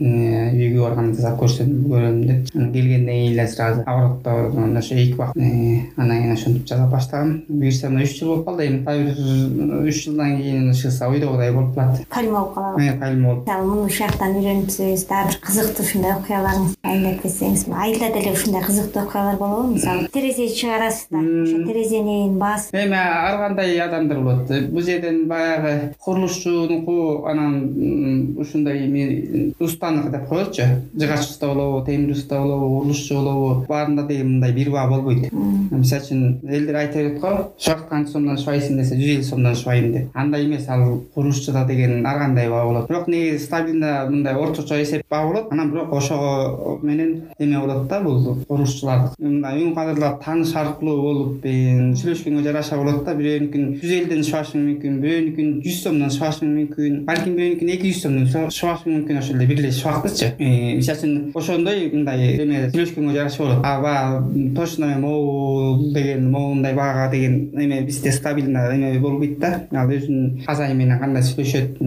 Үйгө 0.56 0.82
барганда 0.82 1.16
жасап 1.16 1.40
көрсөм 1.40 1.68
көрөм 1.84 2.20
деп. 2.26 2.48
Анан 2.54 2.72
келгенден 2.72 3.14
кийин 3.14 3.32
эле 3.32 3.46
сразу 3.46 3.82
анан 3.86 4.76
ошо 4.76 4.94
эки 4.94 5.14
убак 5.14 5.36
андан 5.36 6.16
кийин 6.16 6.32
ошентип 6.32 6.66
жасап 6.66 6.90
баштагам 6.90 7.42
буюрса 7.48 7.90
мына 7.90 8.04
үч 8.04 8.18
жыл 8.18 8.28
болуп 8.28 8.46
калды. 8.46 8.66
Эми 8.68 8.84
дагы 8.84 9.04
бир 9.04 9.88
үч 9.88 10.04
жылдан 10.04 10.36
кийин 10.38 10.72
чыкса 10.72 11.08
ойдогудай 11.08 11.52
болуп 11.52 11.74
калат. 11.74 12.06
Пальма 12.08 12.40
болуп 12.40 12.54
калабы. 12.54 12.98
Пальма 13.00 13.34
болуп. 13.34 13.48
Муну 13.66 13.84
ушул 13.86 14.06
жактан 14.06 14.36
үйрөнсөңүз 14.40 15.06
дагы 15.08 15.34
бир 15.34 15.40
кызыктуу 15.42 15.84
ушундай 15.84 16.12
окуяларыңыз 16.16 16.76
айылдап 16.86 17.22
кетсеңиз 17.22 17.66
айылда 17.68 18.12
деле 18.14 18.32
ушундай 18.32 18.62
кызыктуу 18.64 19.02
окуялар 19.02 19.36
болобу 19.36 19.74
мисалы 19.74 20.08
терезе 20.12 20.48
чыгарасыз 20.48 21.08
да 21.10 21.18
ошо 21.18 21.64
терезенин 21.66 22.38
басып 22.38 22.74
эми 22.74 22.96
ар 22.96 23.38
кандай 23.38 23.78
адамдар 23.80 24.20
болот? 24.20 24.50
Бул 24.70 24.82
жерден 24.82 25.26
баягы 25.28 25.94
курулушчунуку 26.04 27.26
анан 27.26 28.36
ушундай 28.38 28.86
эми 28.86 29.54
устанык 29.58 30.10
деп 30.10 30.28
коетчу 30.28 30.62
жыгач 30.94 31.20
уста 31.20 31.48
болобу 31.48 31.84
темир 31.86 32.12
уста 32.12 32.40
болобу 32.40 32.80
курулушчу 32.80 33.14
болобу. 33.14 33.66
Баарында 33.68 34.06
деги 34.06 34.22
мындай 34.22 34.52
бир 34.52 34.70
баа 34.70 34.88
болбойт. 34.88 35.32
Мисалы 35.32 36.02
үчүн 36.02 36.40
элдер 36.48 36.76
айта 36.76 36.98
берет 36.98 37.20
го 37.20 37.52
жакта 37.58 37.88
канча 37.90 38.12
сомдон 38.12 38.36
ушубайсың 38.36 38.80
десе 38.80 38.96
жүз 38.96 39.12
элүү 39.16 39.28
сомдон 39.28 39.52
ушубайм 39.52 39.92
деп. 39.92 40.10
Андай 40.14 40.46
эмес 40.46 40.68
ал 40.68 41.00
курулушчуда 41.14 41.64
деген 41.66 42.06
ар 42.06 42.18
кандай 42.18 42.48
баа 42.50 42.64
болот. 42.64 42.88
Бирок 42.88 43.08
негизи 43.08 43.44
стабильно 43.44 44.06
мындай 44.08 44.34
орточо 44.34 44.80
эсеп 44.82 45.06
баа 45.10 45.26
болот. 45.26 45.52
Анан 45.52 45.70
бирок 45.70 45.92
ошого 45.92 46.75
менен 46.82 47.22
эме 47.38 47.58
болот 47.60 47.88
да 47.88 48.00
бул 48.02 48.36
курулушчулардыкы 48.48 49.22
мындай 49.22 49.62
үн 49.62 49.74
кадырлап 49.74 50.22
тааныш 50.24 50.54
аркылуу 50.54 51.00
болуп 51.02 51.46
сүйлөшкөнгө 51.46 52.44
жараша 52.46 52.76
болот 52.80 53.04
да 53.06 53.14
бирөөнүкүн 53.18 53.76
жүз 53.80 53.94
элүүдөн 53.98 54.24
ушубашың 54.26 54.66
мүмкүн 54.66 55.00
бирөөнүкүн 55.04 55.52
жүз 55.66 55.82
сомдон 55.86 56.12
ушубашың 56.12 56.52
мүмкүн 56.56 56.98
балким 57.08 57.36
бирөөнүкүн 57.38 57.72
эки 57.76 57.92
жүз 57.92 58.02
сомдон 58.06 58.50
ушубашың 58.50 58.96
мүмкүн 58.96 59.20
ошол 59.22 59.36
эле 59.36 59.50
бир 59.50 59.62
эле 59.62 59.72
шубактычы 59.76 60.32
мисалы 60.38 60.96
үчүн 60.96 61.32
ошондой 61.34 61.82
мындай 61.92 62.36
эме 62.42 62.62
сүйлөшкөнгө 62.72 63.14
жараша 63.16 63.42
болот 63.42 63.64
а 63.64 63.80
баягы 63.80 64.54
точно 64.56 64.86
могул 64.98 65.92
деген 65.94 66.30
моундай 66.30 66.74
баага 66.74 67.10
деген 67.10 67.50
эме 67.54 67.82
бизде 67.82 68.12
стабильно 68.12 68.66
эме 68.72 68.98
болбойт 68.98 69.38
да. 69.38 69.66
Ал 69.72 69.90
өзүнүн 69.90 70.44
хозяин 70.46 70.78
менен 70.78 70.98
кандай 70.98 71.22
сүйлөшөт 71.22 71.80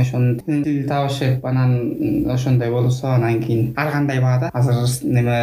ошону 0.00 0.38
тил 0.46 0.86
табышып 0.88 1.44
анан 1.44 2.26
ошондой 2.30 2.70
болсо 2.70 3.14
анан 3.14 3.40
кийин 3.42 3.72
ар 3.76 3.90
кандай 3.92 4.20
баада 4.24 4.50
азыр 4.52 4.88
неме 5.04 5.36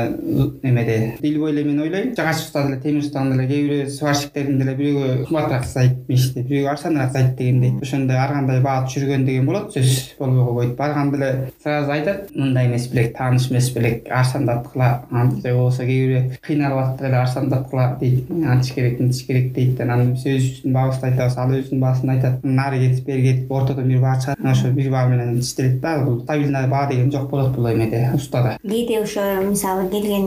немеде? 0.63 1.15
Деловой 1.21 1.51
эле 1.51 1.63
мен 1.63 1.81
ойлойм 1.81 2.15
жыгач 2.15 2.41
уста 2.43 2.63
деле 2.67 2.79
темир 2.81 3.03
устанын 3.05 3.37
деле 3.37 3.47
кээ 3.47 3.61
бирөө 3.67 3.89
сварщиктердин 3.97 4.59
деле 4.59 4.75
бирөөгө 4.79 5.25
кымбатыраак 5.27 5.65
жасайт 5.65 6.09
ишти 6.09 6.43
бирөөгө 6.43 6.71
арзаныраак 6.73 7.13
жасайт 7.13 7.35
дегендей 7.37 7.73
ошондой 7.81 8.17
ар 8.17 8.33
кандай 8.35 8.61
баа 8.61 8.85
түшүргөн 8.87 9.25
деген 9.25 9.45
болот 9.49 9.71
сөзсүз 9.75 10.17
болбой 10.19 10.45
койбойт 10.45 10.75
барганда 10.77 11.17
эле 11.17 11.31
сразу 11.63 11.91
айтат 11.91 12.35
мындай 12.35 12.67
эмес 12.67 12.87
белек 12.91 13.15
тааныш 13.17 13.49
эмес 13.51 13.71
белек 13.75 14.07
арзандаткыла 14.09 14.91
же 15.11 15.55
болбосо 15.55 15.85
кээ 15.85 16.07
бирөө 16.07 16.41
кыйналып 16.47 16.83
атса 16.83 17.07
эле 17.07 17.21
арзандаткыла 17.21 17.87
дейт 17.99 18.31
антиш 18.31 18.73
керек 18.75 18.99
мынтиш 18.99 19.25
керек 19.27 19.53
дейт 19.53 19.81
анан 19.81 20.13
биз 20.13 20.25
өзүбүздүн 20.25 20.75
баабызды 20.77 21.07
айтабыз 21.09 21.37
ал 21.37 21.53
өзүнүн 21.57 21.83
баасын 21.85 22.13
айтат 22.15 22.43
нары 22.43 22.79
кетип 22.81 23.05
бери 23.05 23.23
кетип 23.27 23.51
ортодон 23.51 23.87
бир 23.91 24.01
баа 24.01 24.17
чыгат 24.21 24.45
ошол 24.51 24.71
бир 24.77 24.89
баа 24.91 25.07
менен 25.09 25.39
иштелет 25.39 25.79
да 25.81 25.97
бул 26.05 26.21
стабильный 26.23 26.67
баа 26.67 26.87
деген 26.89 27.11
жок 27.11 27.29
болот 27.29 27.55
бул 27.55 27.71
эмеде 27.71 28.09
устада 28.13 28.57
кээде 28.71 29.01
ошо 29.03 29.21
мисалы 29.43 29.89
келген 29.91 30.25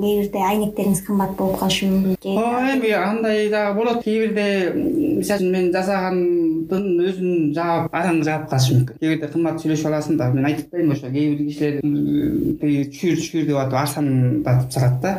кээ 0.00 0.22
бирде 0.22 0.40
айнектериңиз 0.50 1.02
кымбат 1.06 1.36
болуп 1.38 1.60
калышы 1.60 1.86
мүмкүн 1.90 2.16
же 2.22 2.34
ооба 2.36 2.72
эми 2.72 2.90
андай 2.96 3.48
дагы 3.52 3.76
болот. 3.76 4.02
Кээ 4.04 4.16
бирде 4.26 4.46
мисалы 5.20 5.40
үчүн 5.40 5.52
мен 5.52 5.70
жасагандын 5.74 6.84
өзүн 7.06 7.52
жаап 7.56 7.94
араң 7.94 8.22
жаап 8.26 8.48
калышы 8.50 8.74
мүмкүн. 8.74 8.98
Кээ 9.00 9.10
бирде 9.14 9.30
кымбат 9.32 9.60
сүйлөшүп 9.62 9.90
аласың 9.90 10.18
да 10.20 10.30
мен 10.32 10.48
айтып 10.48 10.66
атпаймынбы 10.66 10.96
ошо 10.96 11.12
кээ 11.12 11.26
бир 11.30 11.38
кишилер 11.46 11.74
тиги 12.60 12.80
чүкүр 12.96 13.18
чүкүр 13.26 13.46
деп 13.50 13.58
атып 13.62 13.78
арзандатып 13.82 14.70
сатат 14.72 14.96
да. 15.02 15.12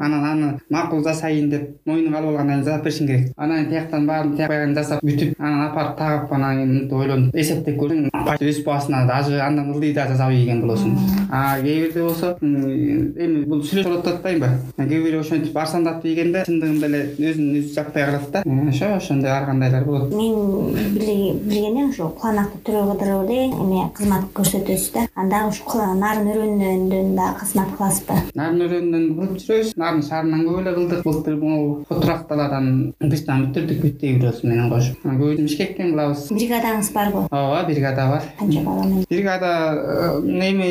Анан 0.00 0.24
аны 0.32 0.48
макул 0.70 1.04
жасайын 1.04 1.50
деп 1.52 1.64
мойнуңа 1.86 2.18
алып 2.18 2.32
алгандан 2.32 2.62
кийин 2.62 2.66
жасап 2.66 2.84
беришиң 2.86 3.06
керек. 3.10 3.32
Анан 3.36 3.58
кийин 3.58 3.70
тияктан 3.72 4.06
баарын 4.06 4.36
тияк 4.36 4.48
баягын 4.52 4.74
жасап 4.78 5.04
бүтүп 5.04 5.36
анан 5.38 5.66
апарып 5.68 5.96
тагып 5.98 6.32
анан 6.32 6.56
кийин 6.56 6.72
мынтип 6.72 6.98
ойлонуп 7.02 7.36
эсептеп 7.36 7.76
көрсөң 7.80 8.08
өсүп 8.52 8.64
каласың 8.64 9.06
даже 9.08 9.40
андан 9.40 9.72
ылдый 9.74 9.92
да 9.92 10.06
жасап 10.08 10.32
ийген 10.32 10.62
болосуң. 10.64 10.96
А 11.30 11.60
кээ 11.60 11.81
болсо 11.90 12.36
эми 12.40 13.44
бул 13.44 13.62
сүйлөшүп 13.62 13.90
болот 13.90 14.04
деп 14.04 14.14
атпаймынбы 14.14 14.88
кээ 14.88 15.02
бири 15.04 15.18
ошентип 15.18 15.56
арзандатып 15.56 16.06
ийгенде 16.10 16.44
чындыгында 16.46 16.86
эле 16.90 17.02
өзүн 17.30 17.52
өзү 17.60 17.74
жакпай 17.74 18.06
калат 18.06 18.30
да 18.32 18.42
ошо 18.68 18.96
ошондой 18.96 19.30
ар 19.30 19.46
кандайлар 19.46 19.84
болот. 19.84 20.12
Мен 20.12 20.74
билгеним 20.94 21.90
ушул 21.90 22.10
куланакты 22.10 22.58
түрө 22.66 22.82
кыдырып 22.92 23.30
эле 23.30 23.44
эме 23.50 23.88
кызмат 23.96 24.28
көрсөтөсүз 24.36 24.92
да. 24.94 25.06
Анда 25.14 25.46
ушул 25.48 25.82
нарын 25.98 26.30
өрөөнүнөн 26.32 27.14
дагы 27.16 27.40
кызмат 27.40 27.74
кыласызбы? 27.76 28.18
Нарын 28.38 28.64
өрөөнүнөн 28.66 29.06
кылып 29.16 29.38
жүрөбүз 29.42 29.74
нарын 29.76 30.02
шаарынан 30.08 30.44
көп 30.46 30.60
эле 30.62 30.74
кылдык. 30.76 31.02
Былтыр 31.06 31.36
могу 31.36 31.84
фотурак 31.88 32.26
даладан 32.28 32.94
бир 33.00 33.24
дан 33.26 33.46
бүттүрдүк 33.46 33.82
бүттөй 33.84 34.16
бирөөсү 34.18 34.48
менен 34.48 34.70
кошуп 34.72 35.06
көбүнчө 35.06 35.46
бишкектен 35.48 35.92
кылабыз. 35.92 36.26
Бригадаңыз 36.32 36.92
барбы 36.94 37.24
ооба 37.30 37.62
бригада 37.68 38.08
бар. 38.10 38.28
Канча 38.38 38.60
бала 38.64 38.84
менен 38.84 39.06
бригада 39.08 39.52
э, 39.74 40.50
эми 40.50 40.70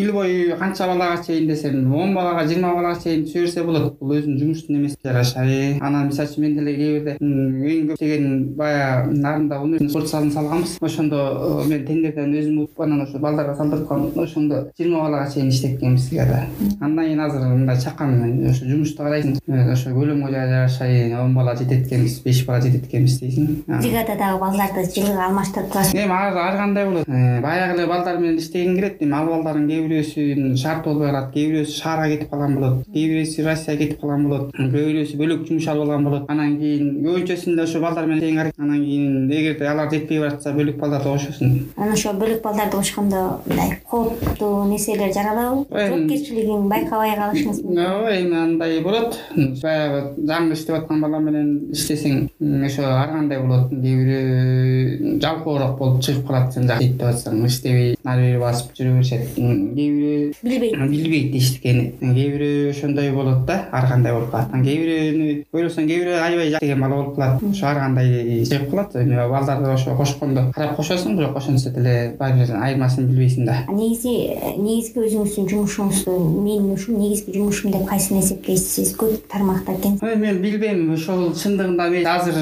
ил 0.00 0.12
бою 0.12 0.25
канча 0.58 0.86
балага 0.86 1.22
чейин 1.24 1.48
десем 1.48 1.94
он 1.94 2.14
балага 2.14 2.46
жыйырма 2.46 2.74
балага 2.74 3.00
чейин 3.02 3.24
түзө 3.24 3.40
берсе 3.40 3.62
болот. 3.64 3.98
Бул 4.00 4.14
өзүнүн 4.16 4.38
жумушуна 4.40 4.78
эмеси 4.78 4.96
жараша 5.04 5.44
анан 5.80 6.08
мисалы 6.08 6.28
үчүн 6.28 6.42
мен 6.44 6.56
деле 6.58 6.74
кээ 6.76 6.92
бирде 6.96 7.16
эң 7.20 7.90
көп 7.90 8.00
деген 8.00 8.54
баягы 8.56 9.16
нарында 9.16 9.60
спорт 9.90 10.08
залын 10.08 10.32
салганбыз. 10.32 10.76
Ошондо 10.80 11.20
э, 11.64 11.68
мен 11.68 11.86
тендерден 11.86 12.34
өзүм 12.34 12.62
утуп 12.64 12.80
анан 12.80 13.02
ошо 13.06 13.18
балдарга 13.18 13.56
салдырткам 13.56 14.10
ошондо 14.16 14.62
жыйырма 14.78 15.02
балага 15.06 15.30
чейин 15.32 15.48
иштеткенбиз 15.48 16.08
бригада 16.10 16.44
андан 16.80 17.04
кийин 17.04 17.20
азыр 17.20 17.46
мындай 17.54 17.80
чакан 17.80 18.14
ошо 18.50 18.64
жумушту 18.64 19.02
карайсың. 19.02 19.38
Э, 19.46 19.72
ошо 19.72 19.90
көлөмгө 19.90 20.32
жараша 20.32 20.86
он 21.22 21.34
бала 21.34 21.56
жетет 21.56 21.86
экенбиз 21.86 22.20
беш 22.24 22.44
бала 22.46 22.60
жетет 22.60 22.86
экенбиз 22.86 23.18
дейсиң 23.20 23.64
бригададагы 23.66 24.38
балдарды 24.40 24.84
жылга 24.94 25.26
алмаштырып 25.28 25.72
турасыз 25.72 25.94
эми 25.94 26.12
ар 26.12 26.56
кандай 26.56 26.86
болот? 26.86 27.06
Баягы 27.06 27.76
эле 27.76 27.86
балдар 27.86 28.18
менен 28.18 28.38
иштегим 28.38 28.76
келет 28.76 29.02
эми 29.02 29.14
ал 29.14 29.26
балдардын 29.26 29.68
кээ 29.68 29.86
бирөөсүнүн 30.16 30.56
шарты 30.56 30.88
болбой 30.88 31.10
калат. 31.10 31.32
Кээ 31.32 31.50
бирөөсү 31.50 31.74
шаарга 31.80 32.08
кетип 32.10 32.30
калган 32.30 32.54
болот. 32.56 32.84
Кээ 32.92 33.08
бирөөсү 33.10 33.44
россияга 33.44 33.82
кетип 33.82 34.00
калган 34.00 34.24
болот. 34.28 34.52
Кээ 34.56 34.70
бирөөсү 34.72 35.18
бөлөк 35.20 35.44
жумуш 35.48 35.68
алып 35.68 35.82
алган 35.86 36.04
болот. 36.04 36.30
Анан 36.32 36.56
кийин 36.60 37.02
көбүнчөсүндө 37.04 37.62
ошо 37.62 37.80
балдар 37.80 38.06
менен 38.06 38.22
тең 38.22 38.40
аракет 38.40 38.60
анан 38.60 38.84
кийин 38.84 39.30
эгерде 39.30 39.68
алар 39.68 39.90
жетпей 39.92 40.20
баратса 40.20 40.52
бөлөк 40.56 40.78
балдарды 40.80 41.10
кошосуң 41.10 41.54
анан 41.76 41.92
ошо 41.92 42.14
бөлөк 42.20 42.42
балдарды 42.44 42.76
кошкондо 42.76 43.22
мындай 43.46 43.78
кооптуу 43.90 44.64
нерселер 44.70 45.12
жаралабы 45.12 45.66
жоопкерчилигин 45.90 46.68
байкабай 46.72 47.16
калышыңыз 47.20 47.62
мүмкүн. 47.64 47.82
Ооба 47.86 48.16
эми 48.16 48.36
андай 48.40 48.80
болот. 48.84 49.18
Баягы 49.36 50.00
жаңы 50.30 50.56
иштеп 50.56 50.80
аткан 50.80 51.02
бала 51.04 51.20
менен 51.20 51.72
иштесең 51.72 52.28
ошо 52.66 52.88
ар 52.88 53.12
кандай 53.14 53.42
болот? 53.42 53.70
Кээ 53.70 53.96
бирөө 54.00 55.20
жалпоорок 55.22 55.78
болуп 55.78 56.02
чыгып 56.02 56.26
калат 56.28 56.54
сен 56.54 56.68
жакшы 56.70 56.90
иштеп 56.90 57.08
атсаң 57.10 57.44
иштебей 57.46 57.95
ары 58.06 58.22
бери 58.26 58.38
басып 58.40 58.72
жүрө 58.78 58.94
беришет. 58.96 59.22
Кээ 59.36 59.90
бирөө 59.96 60.32
билбейт. 60.42 60.74
Билбейт 60.90 61.34
иштикени 61.40 61.84
кээ 62.00 62.28
бирөө 62.36 62.70
ошондой 62.70 63.10
болот 63.12 63.44
да 63.46 63.66
ар 63.72 63.88
кандай 63.90 64.12
болуп 64.12 64.30
калат. 64.30 64.52
Анан 64.52 64.64
кээ 64.64 64.76
бирөөнү 64.82 65.28
ойлосоң 65.52 65.88
кээ 65.90 66.02
бирөө 66.02 66.20
аябай 66.22 66.50
жакшы 66.54 66.66
деген 66.66 66.80
бала 66.80 67.02
болуп 67.02 67.16
калат. 67.16 67.42
Ошо 67.50 67.66
ар 67.66 67.80
кандай 67.82 68.44
чыгып 68.46 68.70
калат 68.70 68.96
эми 68.96 69.16
балдарды 69.16 69.70
ошо 69.72 69.96
кошкондо 69.96 70.46
карап 70.54 70.76
кошосуң 70.76 71.16
бирок 71.18 71.36
ошентсе 71.36 71.70
деле 71.70 72.14
баары 72.18 72.42
бир 72.42 72.54
айырмасын 72.56 73.08
билбейсиң 73.10 73.46
да. 73.46 73.58
Негизи 73.68 74.14
негизги 74.56 75.02
өзүңүздүн 75.06 75.50
жумушуңузду 75.50 76.16
мен 76.44 76.70
ушул 76.74 76.98
негизги 77.00 77.36
жумушум 77.36 77.72
деп 77.74 77.88
кайсыны 77.88 78.22
эсептейсиз? 78.22 78.94
Көп 78.96 79.26
тармактар 79.32 79.78
экен. 79.80 79.98
Мен 80.02 80.42
билбейм. 80.42 80.84
Ошол 80.96 81.32
чындыгында 81.36 81.88
мен 81.90 82.06
азыр 82.08 82.36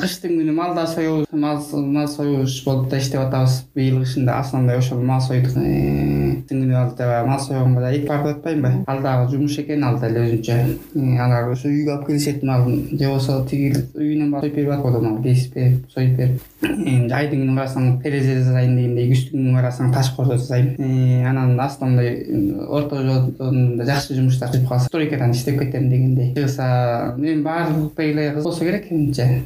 кыштын 0.00 0.38
күнү 0.38 0.54
мал 0.56 0.74
да 0.74 0.86
соебуз 0.86 1.26
мал 1.32 2.08
союш 2.08 2.62
болуп 2.64 2.88
да 2.90 2.98
иштеп 2.98 3.20
атабыз. 3.20 3.62
Быйыл 3.76 4.00
кышында 4.02 4.38
основной 4.40 4.78
ошол 4.78 5.01
мал 5.02 5.20
дагы 6.48 7.26
мал 7.26 7.40
сойгонго 7.40 7.80
да 7.80 7.92
эки 7.92 8.06
деп 8.06 8.26
атпаймынбы 8.26 8.84
ал 8.86 9.02
дагы 9.02 9.30
жумуш 9.32 9.58
экен 9.58 9.84
ал 9.84 9.98
деле 10.00 10.20
өзүнчө. 10.26 10.56
Алар 11.22 11.50
ошо 11.50 11.68
үйгө 11.68 11.90
алып 11.96 12.06
келишет 12.06 12.42
малын 12.42 12.88
же 12.92 13.06
болбосо 13.06 13.44
тиги 13.48 13.72
үйүнөн 13.94 14.30
барып 14.30 15.02
могу 15.02 15.22
кесип 15.22 15.54
берип 15.54 15.90
союп 15.94 16.16
берип. 16.16 16.40
Жайдын 16.62 17.42
күнү 17.42 17.56
карасаң 17.56 18.02
терезе 18.02 18.38
жасайын 18.40 18.76
дегендей 18.76 19.08
күздүн 19.10 19.40
күнү 19.42 19.56
карасаң 19.58 19.92
таш 19.94 20.10
кордо 20.16 20.36
жасайм. 20.38 20.74
Анан 21.28 21.60
основной 21.60 22.10
орто 22.68 23.02
жолдон 23.02 23.82
жакшы 23.84 24.14
жумуштар 24.14 24.52
чыгып 24.52 24.68
калса 24.68 24.86
стройкадан 24.86 25.32
иштеп 25.32 25.58
кетем 25.60 25.88
дегендей. 25.90 26.34
Чыгса 26.34 27.14
эми 27.18 27.42
баардык 27.42 28.00
эле 28.00 28.30
болсо 28.42 28.64
керек 28.64 28.90
менимче 28.90 29.42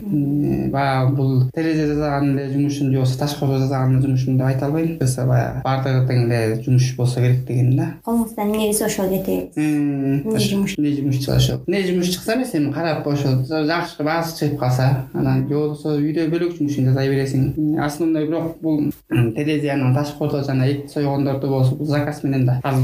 баягы 0.72 1.14
бул 1.16 1.50
терезе 1.54 1.86
жасаган 1.92 2.36
эле 2.36 2.52
жумушум 2.52 2.90
же 2.90 2.98
болбосо 2.98 3.18
таш 3.18 3.34
кордо 3.40 3.58
жасаган 3.58 4.02
жумушум 4.02 4.38
деп 4.38 4.46
айта 4.46 4.66
албайм. 4.66 4.98
Чыгса 4.98 5.26
баягы 5.26 5.62
баардыгы 5.64 6.06
тең 6.08 6.24
эле 6.26 6.62
жумуш 6.62 6.85
болсо 6.96 7.20
керек 7.20 7.44
дегеним 7.46 7.76
да. 7.76 7.86
Колуңуздан 8.04 8.50
эмне 8.50 8.70
кирсе 8.70 8.86
ошол 8.86 9.08
кете. 9.10 9.50
Бересиз 9.56 10.26
эмне 10.26 10.38
жумуш? 10.48 10.74
эмне 10.78 10.92
жумуш 10.96 11.18
чыга 11.18 11.36
ошо 11.36 11.60
эмне 11.66 11.82
жумуш 11.86 12.08
чыкса 12.14 12.34
эмес 12.36 12.54
эми 12.54 12.72
карап 12.72 13.06
ошо 13.06 13.34
жакшы 13.48 14.02
баасы 14.02 14.38
чыгып 14.38 14.58
калса 14.58 15.06
анан 15.14 15.46
же 15.48 15.54
болбосо 15.54 15.96
үйдө 15.98 16.28
бөлөк 16.32 16.56
жумушуң 16.58 16.90
жасай 16.90 17.10
бересиң. 17.10 17.78
Основной 17.82 18.26
бирок 18.26 18.58
бул 18.62 18.92
терезе 19.10 19.70
анан 19.70 19.94
таш 19.94 20.14
кордо 20.18 20.42
жана 20.44 20.66
эт 20.66 20.90
сойгондорду 20.90 21.48
болсо 21.48 21.74
бул 21.74 21.86
заказ 21.86 22.22
менен 22.24 22.46
да. 22.46 22.60
Ал 22.62 22.80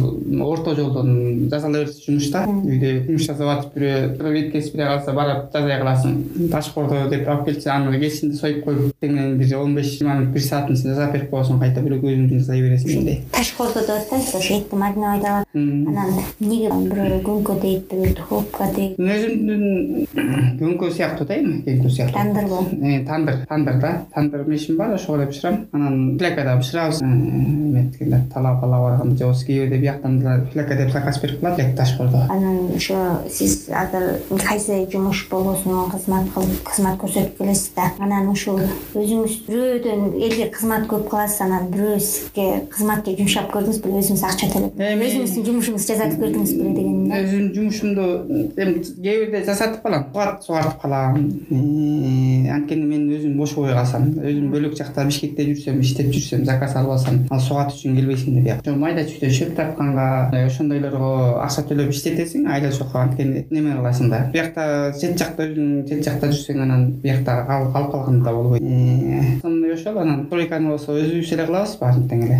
орто 0.49 0.75
жолдон 0.75 1.49
жасала 1.51 1.85
берчү 1.85 2.07
жумуш 2.07 2.31
да. 2.31 2.45
Үйдө 2.47 3.07
жумуш 3.07 3.29
жасап 3.29 3.49
атып 3.59 3.79
бирөө 3.79 4.37
эт 4.45 4.53
кесип 4.53 4.77
бере 4.77 4.91
калса 4.91 5.13
барып 5.13 5.53
жасай 5.53 5.79
каласың. 5.79 6.19
Таш 6.53 6.73
кордо 6.75 7.09
деп 7.11 7.29
алып 7.29 7.47
келсе 7.47 7.71
аны 7.71 7.99
кесинде 8.03 8.37
союп 8.37 8.65
коюп 8.65 8.93
тең 9.03 9.15
менен 9.17 9.39
бир 9.39 9.57
он 9.59 9.75
беш 9.77 9.91
жыйырма 9.93 10.17
мүнөт 10.19 10.33
бир 10.35 10.45
сааттын 10.45 10.77
ичинде 10.77 10.95
жасап 10.95 11.15
берип 11.15 11.31
коесуң 11.33 11.61
кайта 11.63 11.83
бөлөк 11.85 12.05
өзүңүчүн 12.07 12.43
жасай 12.43 12.63
бересиң 12.65 12.99
мындай 12.99 13.21
таш 13.35 13.53
этти 13.97 14.75
мариновать 14.75 15.25
алат 15.25 15.47
анан 15.55 16.11
эмнеге 16.41 16.71
бирөө 16.71 17.21
көңкө 17.27 17.59
дейт 17.61 17.89
бирөө 17.91 18.15
духовка 18.19 18.69
дейт? 18.77 18.99
Өзүмдүн 18.99 19.63
көңкө 20.63 20.91
сыяктуу 20.97 21.27
да 21.27 21.39
эми 21.39 21.63
көңкө 21.67 21.91
сыяктуу. 21.91 22.17
Тандырбы 22.17 23.05
тандыр 23.07 23.47
тандыр 23.49 23.81
да. 23.81 23.93
Тандыр 24.15 24.45
мешим 24.49 24.77
бар 24.77 24.95
ошого 24.95 25.17
эле 25.17 25.27
бышырам 25.27 25.67
анан 25.73 26.19
флекада 26.19 26.57
бышырабыз 26.57 27.03
эметкенде 27.03 28.23
талаа 28.33 28.61
палаа 28.61 28.81
барганда 28.91 29.17
же 29.17 29.25
болбосо 29.25 29.47
кээ 29.47 29.67
бирде 29.67 29.79
бияктан 29.79 30.19
деле 30.21 30.47
флека 30.53 30.77
деп 30.77 30.93
заказ 30.93 31.21
берип 31.21 31.41
калат 31.41 31.97
кордо 31.97 32.19
анан 32.29 32.71
ошо 32.77 33.23
сиз 33.31 33.69
азыр 33.69 34.21
кайсы 34.47 34.87
жумуш 34.93 35.29
болбосун 35.31 35.91
кызмат 35.91 36.29
кылып 36.35 36.63
кызмат 36.65 36.99
көрсөтүп 37.01 37.39
келесиз 37.39 37.73
да. 37.77 37.91
Анан 37.99 38.29
ушул 38.29 38.61
өзүңүз 38.95 39.39
бирөөдөн 39.49 40.03
элге 40.21 40.49
кызмат 40.51 40.87
көп 40.91 41.09
кыласыз 41.11 41.41
анан 41.47 41.71
бирөө 41.73 41.99
сизге 42.01 42.67
кызматчы 42.73 43.17
жумшап 43.19 43.51
көрдүңүз 43.55 43.72
беле 43.85 44.01
өзүңүз 44.03 44.25
акча 44.29 44.49
төлөп 44.53 44.81
өзүңүздүн 44.83 45.47
жумушуңузду 45.49 45.93
жасатып 45.93 46.19
көрдүңүз 46.23 46.53
беле 46.59 46.73
дегеним 46.77 47.09
да? 47.09 47.21
Өзүмдүн 47.23 47.53
жумушумду 47.57 48.05
эми 48.63 48.83
кээ 49.03 49.17
бирде 49.23 49.43
жасатып 49.47 49.83
калам 49.83 50.05
сугат 50.13 50.45
сугартып 50.47 50.83
калам. 50.83 51.17
Анткени 52.53 52.87
мен 52.87 53.09
өзүм 53.17 53.37
бош 53.39 53.55
болбой 53.57 53.75
калсам 53.77 54.09
өзүм 54.21 54.51
бөлөк 54.53 54.77
жакта 54.79 55.05
бишкекте 55.09 55.47
жүрсөм 55.51 55.81
иштеп 55.85 56.13
жүрсөм 56.13 56.45
заказ 56.49 56.77
алып 56.77 56.97
алсам 56.97 57.21
ал 57.31 57.41
сугат 57.41 57.73
үчүн 57.75 57.97
келбейсиң 57.99 58.37
да 58.37 58.45
бияка 58.47 58.77
майда 58.77 59.05
чүйдө 59.09 59.31
шөп 59.39 59.55
тартканга 59.57 60.07
ошондойлорго 60.47 61.13
акча 61.43 61.65
төлөп 61.69 61.93
иштетесиң 61.95 62.49
айла 62.53 62.73
чокко 62.75 63.03
анткени 63.03 63.45
неме 63.51 63.77
кыласың 63.79 64.11
да? 64.13 64.23
Биякта 64.33 64.67
чет 64.99 65.19
жакта 65.21 65.47
өзүң 65.49 65.87
чет 65.89 66.05
жакта 66.07 66.31
жүрсөң 66.33 66.63
анан 66.67 66.89
биякта 67.03 67.39
калып 67.49 67.93
калганда 67.93 68.25
да 68.25 68.35
болбойт. 68.37 68.63
Основной 69.37 69.75
ошол 69.75 69.99
анан 70.03 70.27
стройканы 70.27 70.73
болсо 70.73 70.97
өзүбүз 70.99 71.33
эле 71.37 71.47
кылабыз 71.49 71.77
баарын 71.81 72.09
тең 72.11 72.25
эле? 72.27 72.39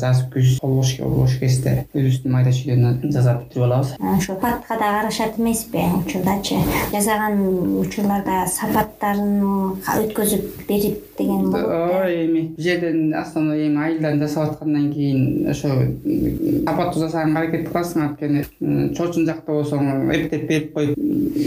Жаз 0.00 0.24
күз 0.32 0.58
бош 0.74 1.38
кезде 1.40 1.86
өзүбүздүн 1.94 2.32
майда 2.32 2.52
чүйдөн 2.54 3.12
жасап 3.14 3.44
бүтүрүп 3.44 3.66
алабыз. 3.68 3.94
Ошо 4.00 4.34
сапатка 4.34 4.78
дагы 4.78 5.00
карашат 5.00 5.38
эмеспи 5.38 5.84
учурдачы. 6.00 6.58
Жасаган 6.92 7.40
учурларда 7.80 8.44
сапаттарын 8.50 9.42
өткөзүп 10.04 10.66
берип 10.68 11.02
деген 11.18 11.50
болот 11.50 11.70
ооба 11.70 12.10
эми 12.10 12.48
бул 12.48 12.64
жерден 12.64 13.14
основной 13.14 13.66
эми 13.68 13.82
айылдан 13.84 14.18
жасап 14.18 14.50
аткандан 14.50 14.92
кийин 14.92 15.48
ошо 15.50 15.68
сапаттуу 16.66 17.02
жасаганга 17.02 17.40
аракет 17.40 17.68
кыласың 17.68 18.02
анткени 18.08 18.44
чоочун 18.96 19.26
жакта 19.26 19.52
болсоң 19.52 20.10
эптеп 20.10 20.48
берип 20.48 20.72
коюп 20.74 20.98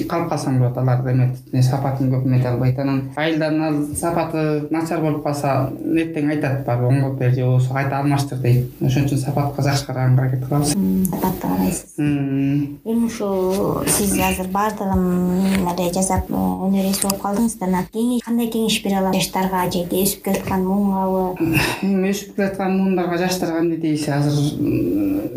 калып 0.10 0.30
калсаң 0.32 0.60
болот 0.62 0.78
алар 0.78 1.04
эметип 1.12 1.64
сапатын 1.68 2.12
көп 2.14 2.26
эмете 2.26 2.48
албайт. 2.48 2.80
Анан 2.80 3.02
айылдан 3.16 3.62
ал 3.62 3.82
сапаты 3.96 4.68
начар 4.72 5.02
болуп 5.02 5.24
калса 5.24 5.70
эртең 5.84 6.32
айтат 6.32 6.66
барып 6.66 6.92
оңдоп 6.92 7.20
бер 7.20 7.34
же 7.36 7.44
болбосо 7.44 7.74
кайта 7.74 8.00
алмаштыр 8.00 8.40
дейт. 8.40 8.72
Ошон 8.82 9.08
үчүн 9.08 9.17
сапатка 9.18 9.62
жакшы 9.64 9.86
караганга 9.86 10.22
аракет 10.24 10.46
кылабыз 10.46 10.74
сапатты 11.10 11.42
карайсыз 11.42 11.94
эми 11.98 13.06
ушул 13.06 13.84
сиз 13.88 14.14
азыр 14.20 14.48
баардыгын 14.54 15.68
эле 15.74 15.92
жасап 15.94 16.30
өнөр 16.32 16.90
ээси 16.92 17.08
болуп 17.08 17.22
калдыңыз 17.22 17.58
да 17.60 17.66
анан 17.68 17.86
кеңеш 17.94 18.26
кандай 18.26 18.48
кеңеш 18.54 18.82
бере 18.84 19.00
аласыз? 19.02 19.22
Жаштарга 19.22 19.66
же 19.72 19.86
өсүп 19.88 20.24
келаткан 20.28 20.66
муунгабы 20.68 21.50
эми 21.84 22.12
өсүп 22.12 22.36
келаткан 22.36 22.78
муундарга 22.78 23.18
жаштарга 23.24 23.64
эмне 23.64 23.78
дейсиз 23.78 24.10
азыр 24.10 24.38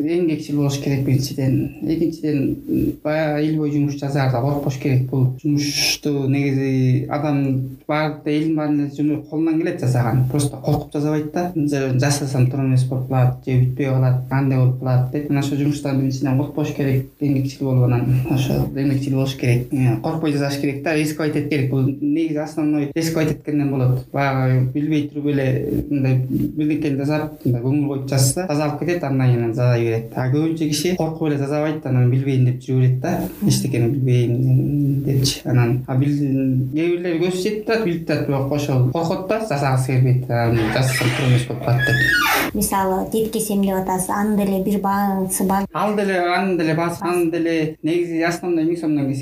эмгекчил 0.00 0.56
болуш 0.56 0.78
керек 0.78 1.04
биринчиден. 1.04 1.76
Экинчиден 1.82 2.96
баягы 3.02 3.56
бою 3.56 3.72
жумуш 3.72 3.98
жасаарда 4.00 4.40
коркпош 4.40 4.78
керек 4.80 5.08
бул 5.10 5.36
жумушту 5.42 6.28
негизи 6.28 7.06
адам 7.10 7.76
баардык 7.86 8.26
элдин 8.26 8.56
баарын 8.56 8.90
эле 8.90 9.16
колунан 9.30 9.58
келет 9.58 9.80
жасаган. 9.80 10.28
Просто 10.30 10.56
коркуп 10.56 10.92
жасабайт 10.92 11.32
да. 11.32 11.52
Жасасам 11.54 12.50
туура 12.50 12.66
эмес 12.66 12.84
болуп 12.84 13.08
калат 13.08 13.44
же 13.44 13.69
бүтпөй 13.70 13.86
калат 13.86 14.28
кандай 14.28 14.58
болуп 14.58 14.78
калат 14.80 15.10
деп 15.12 15.30
анан 15.30 15.42
ошол 15.42 15.58
жумуштан 15.58 16.00
биринчиден 16.00 16.38
коркпош 16.38 16.72
керек 16.74 17.06
эмгекчил 17.20 17.66
болуп 17.66 17.84
анан 17.84 18.20
ошо 18.30 18.52
эмгекчил 18.74 19.14
болуш 19.14 19.34
керек. 19.36 19.68
Коркпой 20.02 20.32
жасаш 20.32 20.60
керек 20.60 20.82
да 20.82 20.94
рисковать 20.94 21.36
этиш 21.36 21.48
керек. 21.48 21.70
Бул 21.70 21.82
негизи 21.82 22.36
основной 22.36 22.90
рисковать 22.94 23.32
эткенден 23.32 23.70
болот. 23.70 24.06
Баягы 24.12 24.68
билбей 24.74 25.08
туруп 25.08 25.26
эле 25.26 25.84
мындай 25.90 26.26
бирдекени 26.28 26.96
жасап 26.98 27.44
мындай 27.44 27.62
көңүл 27.62 27.88
коюп 27.88 28.08
жасаса 28.08 28.46
тазалып 28.48 28.80
кетет 28.80 29.04
андан 29.04 29.28
кийин 29.30 29.54
жасай 29.54 29.84
берет. 29.84 30.12
Көбүнчө 30.14 30.68
киши 30.68 30.96
коркуп 30.96 31.28
эле 31.28 31.38
жасабайт 31.38 31.86
анан 31.86 32.10
билбейм 32.10 32.44
деп 32.46 32.60
жүрө 32.64 32.80
берет 32.80 33.00
да. 33.00 33.20
Эчтекени 33.46 33.88
билбейм 33.94 35.04
депчи. 35.04 35.40
Анан 35.44 35.84
кээ 35.86 36.88
бирлери 36.96 37.22
көзү 37.22 37.42
жетип 37.42 37.66
турат 37.66 37.84
билип 37.84 38.06
турат 38.06 38.26
бирок 38.26 38.52
ошол 38.52 38.90
коркот 38.90 39.28
да 39.28 39.40
жасагысы 39.48 39.94
келбейт. 39.94 40.26
Жасасам 40.26 41.08
туура 41.16 41.30
эмес 41.30 41.46
болуп 41.48 41.64
калат 41.64 41.86
деп 41.86 42.30
мисалы 42.54 43.06
жеткезсем 43.12 43.59
деп 43.64 43.76
атасыз 43.82 44.10
анын 44.10 44.36
деле 44.36 44.62
бир 44.64 44.80
баасы 44.80 45.46
бар. 45.46 45.66
Ал 45.72 45.96
деле 45.96 46.18
анын 46.18 46.58
деле 46.58 46.74
баасы 46.74 47.02
анын 47.02 47.30
деле 47.30 47.76
негизи 47.82 48.22
основной 48.22 48.64
миң 48.64 48.80
сомдон 48.80 49.12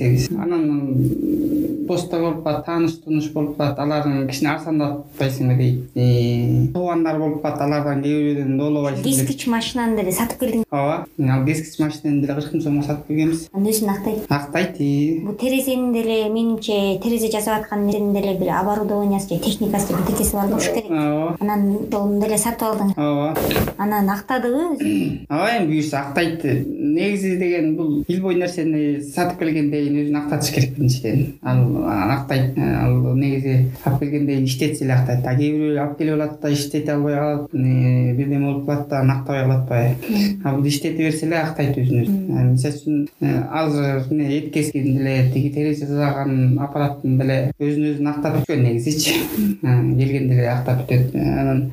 анан 0.42 1.77
болуп 1.88 2.42
калат 2.44 2.66
тааныш 2.66 2.98
тунуш 3.04 3.30
болуп 3.32 3.56
калат 3.58 3.78
алардын 3.78 4.26
кичине 4.28 4.50
арзандатпайсыңбы 4.54 5.56
дейт. 5.58 6.72
Туугандар 6.74 7.18
болуп 7.18 7.42
калат 7.42 7.62
алардан 7.62 8.02
кээ 8.02 8.18
бирөөдөн 8.26 8.58
доолобойсуң 8.58 9.06
кескич 9.06 9.46
машинаны 9.46 9.96
деле 10.00 10.12
сатып 10.12 10.42
келдиңиз 10.42 10.66
ооба 10.70 11.06
ал 11.36 11.46
кескич 11.46 11.78
машинени 11.84 12.20
деле 12.22 12.38
кырк 12.40 12.52
миң 12.54 12.64
сомго 12.66 12.86
сатып 12.88 13.08
келгенбиз 13.12 13.48
анан 13.52 13.70
өзүн 13.72 13.92
актайт. 13.94 14.26
Актайт 14.28 14.78
бул 15.24 15.38
терезени 15.40 15.92
деле 15.94 16.18
менимче 16.28 16.98
терезе 17.02 17.30
жасап 17.32 17.62
аткан 17.62 17.86
нерсенин 17.86 18.12
деле 18.12 18.36
бир 18.38 18.52
оборудованиясы 18.60 19.34
же 19.34 19.40
техникасы 19.40 19.92
бирдекеси 19.94 20.34
бар 20.34 20.48
болуш 20.48 20.68
керек. 20.74 20.90
Ооба. 20.90 21.36
Анан 21.40 21.68
ошону 22.08 22.20
деле 22.20 22.38
сатып 22.38 22.62
алдыңыз 22.68 22.96
ооба. 22.96 23.36
Анан 23.78 24.10
актадыбы 24.10 24.78
ооба 25.28 25.50
эми 25.58 25.66
буюрса 25.66 26.00
актайт. 26.00 26.44
Негизи 26.44 27.36
деген 27.38 27.76
бул 27.76 28.04
бою 28.08 28.38
нерсени 28.38 29.00
сатып 29.02 29.38
келгенден 29.38 29.70
кийин 29.70 30.00
өзүн 30.04 30.18
актатыш 30.22 30.54
керек 30.54 30.74
биринчиден. 30.76 31.38
Ал 31.42 31.62
актайт 31.86 32.58
э, 32.58 32.74
ал 32.82 33.14
негизи 33.16 33.70
алып 33.84 34.00
келгенден 34.00 34.26
кийин 34.26 34.44
иштетсе 34.44 34.84
эле 34.84 34.94
актайт 34.94 35.26
а 35.26 35.34
кээ 35.36 35.52
бирөө 35.54 35.80
алып 35.82 35.98
келип 35.98 36.14
алат 36.14 36.40
да 36.42 36.50
иштете 36.50 36.92
албай 36.92 37.14
калат 37.14 37.50
бирдеме 37.52 38.46
болуп 38.46 38.66
калат 38.66 38.88
да 38.88 39.00
анан 39.00 39.16
актабай 39.18 39.42
калат 39.42 39.68
баягы 39.68 40.38
а 40.44 40.54
бул 40.54 40.66
иштете 40.66 40.96
берсе 40.96 41.26
эле 41.26 41.36
актайт 41.36 41.78
өзүн 41.78 42.00
өзү 42.02 42.12
мисалы 42.52 42.74
үчүн 42.74 43.08
э, 43.20 43.42
азыр 43.50 44.02
эмне 44.10 44.28
эт 44.38 44.52
кескин 44.52 44.84
деле 44.96 45.30
тиги 45.32 45.50
терезе 45.54 45.86
жасаган 45.86 46.58
аппараттын 46.58 47.18
деле 47.18 47.38
өзүн 47.58 47.88
өзүн 47.92 48.12
актап 48.12 48.38
бүткөн 48.38 48.64
негизичи 48.66 49.14
келгенде 49.62 50.38
эле 50.38 50.48
актап 50.52 50.84
бүтөт 50.84 51.14
анан 51.14 51.64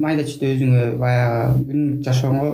майда 0.00 0.26
чүйдө 0.28 0.54
өзүңө 0.54 0.86
баягы 1.00 1.64
күнүмдүк 1.70 2.04
жашооңо 2.06 2.46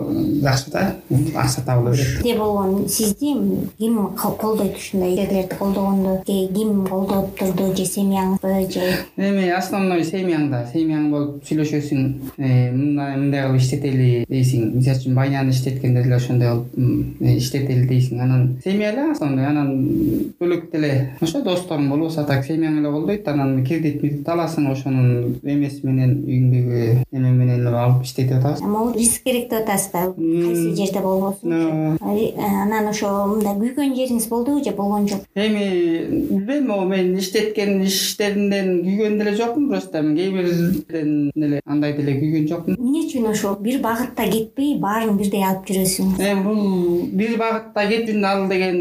жакшы 0.42 0.70
да. 0.72 0.86
Акча 1.34 1.62
табыла 1.66 1.92
берет 1.92 2.38
болгон 2.38 2.88
сизди 2.88 3.34
ким 3.78 3.98
колдойт 4.16 4.76
ушундай 4.76 5.16
жерлерди 5.16 5.54
колдогондо 5.58 6.22
же 6.26 6.48
ким 6.66 6.86
колдоп 6.86 7.36
турду 7.38 7.74
же 7.76 7.84
семьяңызбы 7.86 8.70
же 8.72 8.82
эми 9.16 9.48
основной 9.54 10.02
семьяңда 10.04 10.64
семьяң 10.72 11.10
болуп 11.12 11.44
сүйлөшөсүң 11.46 12.06
э, 12.38 12.72
мындай 12.72 13.16
мындай 13.20 13.46
кылып 13.46 13.60
иштетели 13.60 14.08
дейсиң. 14.30 14.72
Мисалы 14.76 15.00
үчүн 15.00 15.14
байняны 15.18 15.54
иштеткенде 15.54 16.02
деле 16.02 16.16
ошондой 16.18 16.64
кылып 16.74 17.22
иштетели 17.36 17.86
дейсиң. 17.86 18.22
Анан 18.24 18.46
семья 18.64 18.90
эле 18.92 19.10
основной 19.12 19.46
анан 19.46 19.70
бөлөк 20.40 20.70
деле 20.72 20.92
ошо 21.20 21.42
досторуң 21.46 21.88
болобосу 21.92 22.22
а 22.22 22.26
так 22.28 22.44
семьяң 22.46 22.80
эле 22.80 22.90
колдойт 22.90 23.28
анан 23.28 23.62
кредит 23.66 24.26
аласың 24.28 24.70
ошонун 24.72 25.38
эмеси 25.44 25.86
менен 25.86 26.16
еңбеги 26.26 27.04
эме 27.12 27.30
менен 27.30 27.66
алып 27.66 28.04
иштетип 28.06 28.40
атабыз 28.40 28.64
могу 28.66 28.96
риск 28.98 29.22
керек 29.24 29.50
деп 29.50 29.62
атасыз 29.62 29.92
да 29.92 30.04
кайсы 30.16 30.74
жерде 30.76 31.00
болбосунчу 31.00 31.96
э, 32.00 32.32
анан 32.64 32.90
ошо 32.90 33.12
мындай 33.30 33.54
күйгөн 33.60 33.94
жериңиз 33.96 34.28
болдубу 34.28 34.64
же 34.64 34.74
болгон 34.76 35.08
жок? 35.08 35.24
Эми 35.34 35.66
билбейм 36.56 36.66
могу 36.66 36.88
мен 36.88 37.16
иштеткен 37.18 37.82
иштеримден 37.84 38.82
күйгөн 38.84 39.18
деле 39.18 39.36
жокмун 39.36 39.68
просто 39.68 40.02
кээ 40.02 40.30
бирден 40.32 41.30
деле 41.34 41.60
андай 41.66 41.92
деле 41.96 42.14
күйгөн 42.20 42.48
жокмун. 42.48 42.76
Эмне 42.76 43.04
үчүн 43.06 43.30
ошол 43.30 43.56
бир 43.60 43.80
багытта 43.80 44.24
кетпей 44.30 44.78
баарын 44.80 45.16
бирдей 45.16 45.44
алып 45.44 45.66
жүрөсүңүз? 45.68 46.20
Эми 46.20 46.42
бул 46.44 47.08
бир 47.12 47.36
багытта 47.38 47.86
кетүү 47.90 48.24
ал 48.24 48.48
деген 48.48 48.80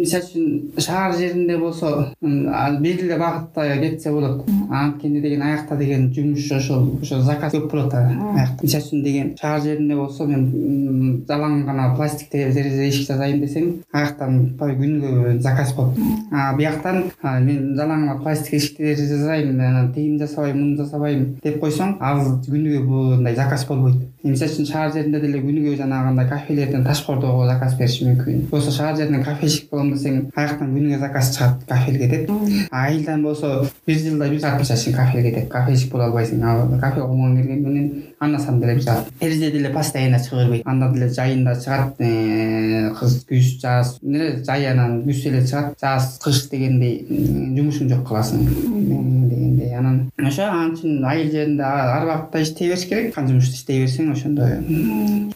мисалы 0.00 0.24
үчүн 0.24 0.80
шаар 0.80 1.16
жеринде 1.16 1.58
болсо 1.58 2.12
бир 2.20 3.04
эле 3.04 3.18
багытта 3.18 3.66
кетсе 3.80 4.12
болот. 4.12 4.44
Анткени 4.70 5.20
деген 5.20 5.42
аякта 5.42 5.76
деген 5.76 6.12
жумуш 6.14 6.50
ошол 6.52 6.90
ошо 7.02 7.20
заказ 7.22 7.54
көп 7.54 7.70
болот 7.72 7.94
аякта. 7.94 8.62
Мисалы 8.62 8.84
үчүн 8.84 9.02
деген 9.02 9.34
шаар 9.40 9.60
жеринде 9.62 9.96
болсо 9.96 10.26
мен 10.26 11.24
жалаң 11.28 11.64
гана 11.66 11.94
пластик 11.96 12.30
терезе 12.30 12.88
эшик 12.88 13.08
жасайын 13.08 13.40
десең 13.42 13.72
аяктан 13.92 14.56
күнүгө 14.58 15.38
заказ 15.40 15.72
болот. 15.74 15.96
А 16.32 16.52
бияктан 16.56 17.10
мен 17.22 17.74
жалаң 17.76 18.08
пластик 18.22 18.54
эшик 18.58 18.76
терезе 18.76 19.06
жасайм 19.16 19.60
анан 19.60 19.92
тигини 19.92 20.18
жасабайм 20.20 20.58
муну 20.60 20.76
жасабайм 20.76 21.24
деп 21.42 21.58
койсоң 21.62 21.96
ал 22.00 22.20
күнүгө 22.44 22.80
мындай 23.16 23.34
заказ 23.34 23.64
болбойт. 23.66 24.02
Мисалы 24.26 24.50
үчүн 24.50 24.66
шаар 24.66 24.92
жеринде 24.92 25.20
деле 25.22 25.40
күнүгө 25.40 25.76
жанагындай 25.78 26.28
кафелерден 26.28 26.84
ташкоордого 26.84 27.46
заказ 27.46 27.76
бериш 27.78 28.00
мүмкүн. 28.02 28.42
Болбосо 28.50 28.74
шаар 28.74 28.96
жеринен 28.96 29.24
кафешик 29.24 29.70
болом 29.70 29.92
десең 29.94 30.26
аяктан 30.34 30.74
күнүгө 30.74 30.98
заказ 31.00 31.32
чыгат 31.36 31.64
кафелге 31.68 32.08
деп. 32.12 32.32
Айылдан 32.70 33.22
болсо 33.22 33.52
бир 33.86 34.02
жылда 34.02 34.28
бир 34.28 34.40
мисалы 34.40 34.66
үчүн 34.66 34.96
кафелге 34.98 35.32
деп 35.40 35.48
кафешик 35.50 35.92
боло 35.92 36.10
албайсың. 36.10 36.44
Кафе 36.80 37.00
колуңан 37.00 37.38
келген 37.40 37.62
менен 37.62 37.90
аанасам 38.20 38.60
деле 38.60 38.74
бир 38.74 38.82
жаат 38.82 39.08
терезе 39.20 39.50
деле 39.50 39.70
постоянно 39.70 40.18
чыга 40.18 40.42
бербейт 40.42 40.66
анда 40.66 40.88
деле 40.92 41.08
жайында 41.08 41.54
чыгат 41.60 42.00
э, 42.00 42.90
кыз 42.98 43.18
күз 43.28 43.50
жаз 43.62 43.96
жай 44.02 44.66
анан 44.72 45.02
күз 45.06 45.26
эле 45.28 45.42
чыгат 45.46 45.76
жаз 45.80 46.18
кыш 46.24 46.48
дегендей 46.50 47.05
жумушуң 47.10 47.90
жок 47.92 48.02
кыласың. 48.08 48.44
Дегендей. 48.46 49.74
Анан 49.78 50.00
ошо 50.18 50.48
ал 50.48 50.72
үчүн 50.72 51.04
айыл 51.04 51.30
жеринде 51.32 51.62
ар 51.66 52.06
убакытта 52.06 52.42
иштей 52.42 52.70
бериш 52.70 52.86
керек. 52.88 53.14
Кан 53.14 53.28
жумушту 53.30 53.54
иштей 53.58 53.84
берсең 53.84 54.12
ошондо. 54.12 54.50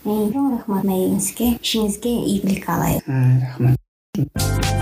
Чоң 0.04 0.50
рахмат 0.56 0.84
эмегиңизге 0.84 1.54
ишиңизге 1.60 2.16
ийгилик 2.34 2.64
каалайбыз 2.66 3.02
рахмат 3.46 4.79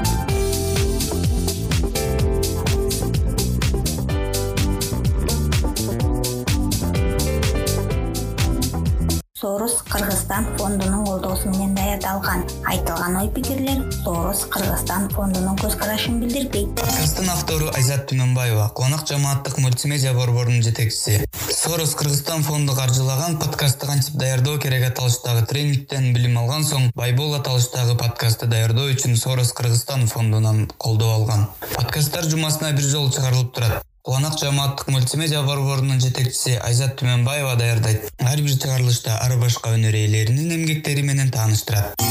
кыргызстан 9.88 10.46
фондунун 10.58 11.04
колдоосу 11.06 11.48
менен 11.48 11.74
даярдалган. 11.74 12.44
Айтылган 12.66 13.16
ой 13.16 13.28
пикирлер 13.30 13.80
сорус 14.04 14.44
кыргызстан 14.52 15.08
фондунун 15.10 15.56
көз 15.58 15.76
карашын 15.78 16.20
билдирбейт. 16.20 16.74
Подкасттын 16.80 17.30
автору 17.32 17.70
айзат 17.74 18.06
түмөнбаева 18.10 18.68
кубанак 18.74 19.06
жамааттык 19.08 19.58
мультимедиа 19.58 20.14
борборунун 20.14 20.62
жетекчиси. 20.62 21.24
Сорус 21.50 21.94
кыргызстан 21.94 22.42
фонду 22.42 22.74
каржылаган 22.76 23.38
подкастты 23.38 23.86
кантип 23.86 24.14
даярдоо 24.14 24.58
керек 24.58 24.86
аталыштагы 24.90 25.46
тренингден 25.46 26.12
билим 26.14 26.38
алган 26.38 26.64
соң 26.64 26.90
байбол 26.94 27.34
аталыштагы 27.40 27.96
подкастты 27.98 28.46
даярдоо 28.46 28.90
үчүн 28.92 29.16
сорус 29.16 29.52
кыргызстан 29.52 30.06
фондунан 30.06 30.66
колдоо 30.78 31.14
алган. 31.14 31.48
Подкасттар 31.74 32.24
жумасына 32.24 32.72
бир 32.72 32.84
жолу 32.84 33.10
чыгарылып 33.10 33.54
турат 33.54 33.87
кубанак 34.08 34.38
жамааттык 34.40 34.88
мультимедиа 34.88 35.42
борборунун 35.44 35.98
жетекчиси 36.00 36.54
айзат 36.64 36.94
түмөнбаева 37.02 37.58
даярдайт 37.60 38.08
ар 38.24 38.40
бир 38.40 38.54
чыгарылышта 38.56 39.18
ар 39.20 39.36
башка 39.42 39.74
өнөр 39.76 40.00
ээлеринин 40.00 40.54
эмгектери 40.56 41.04
менен 41.04 41.28
тааныштырат 41.34 42.08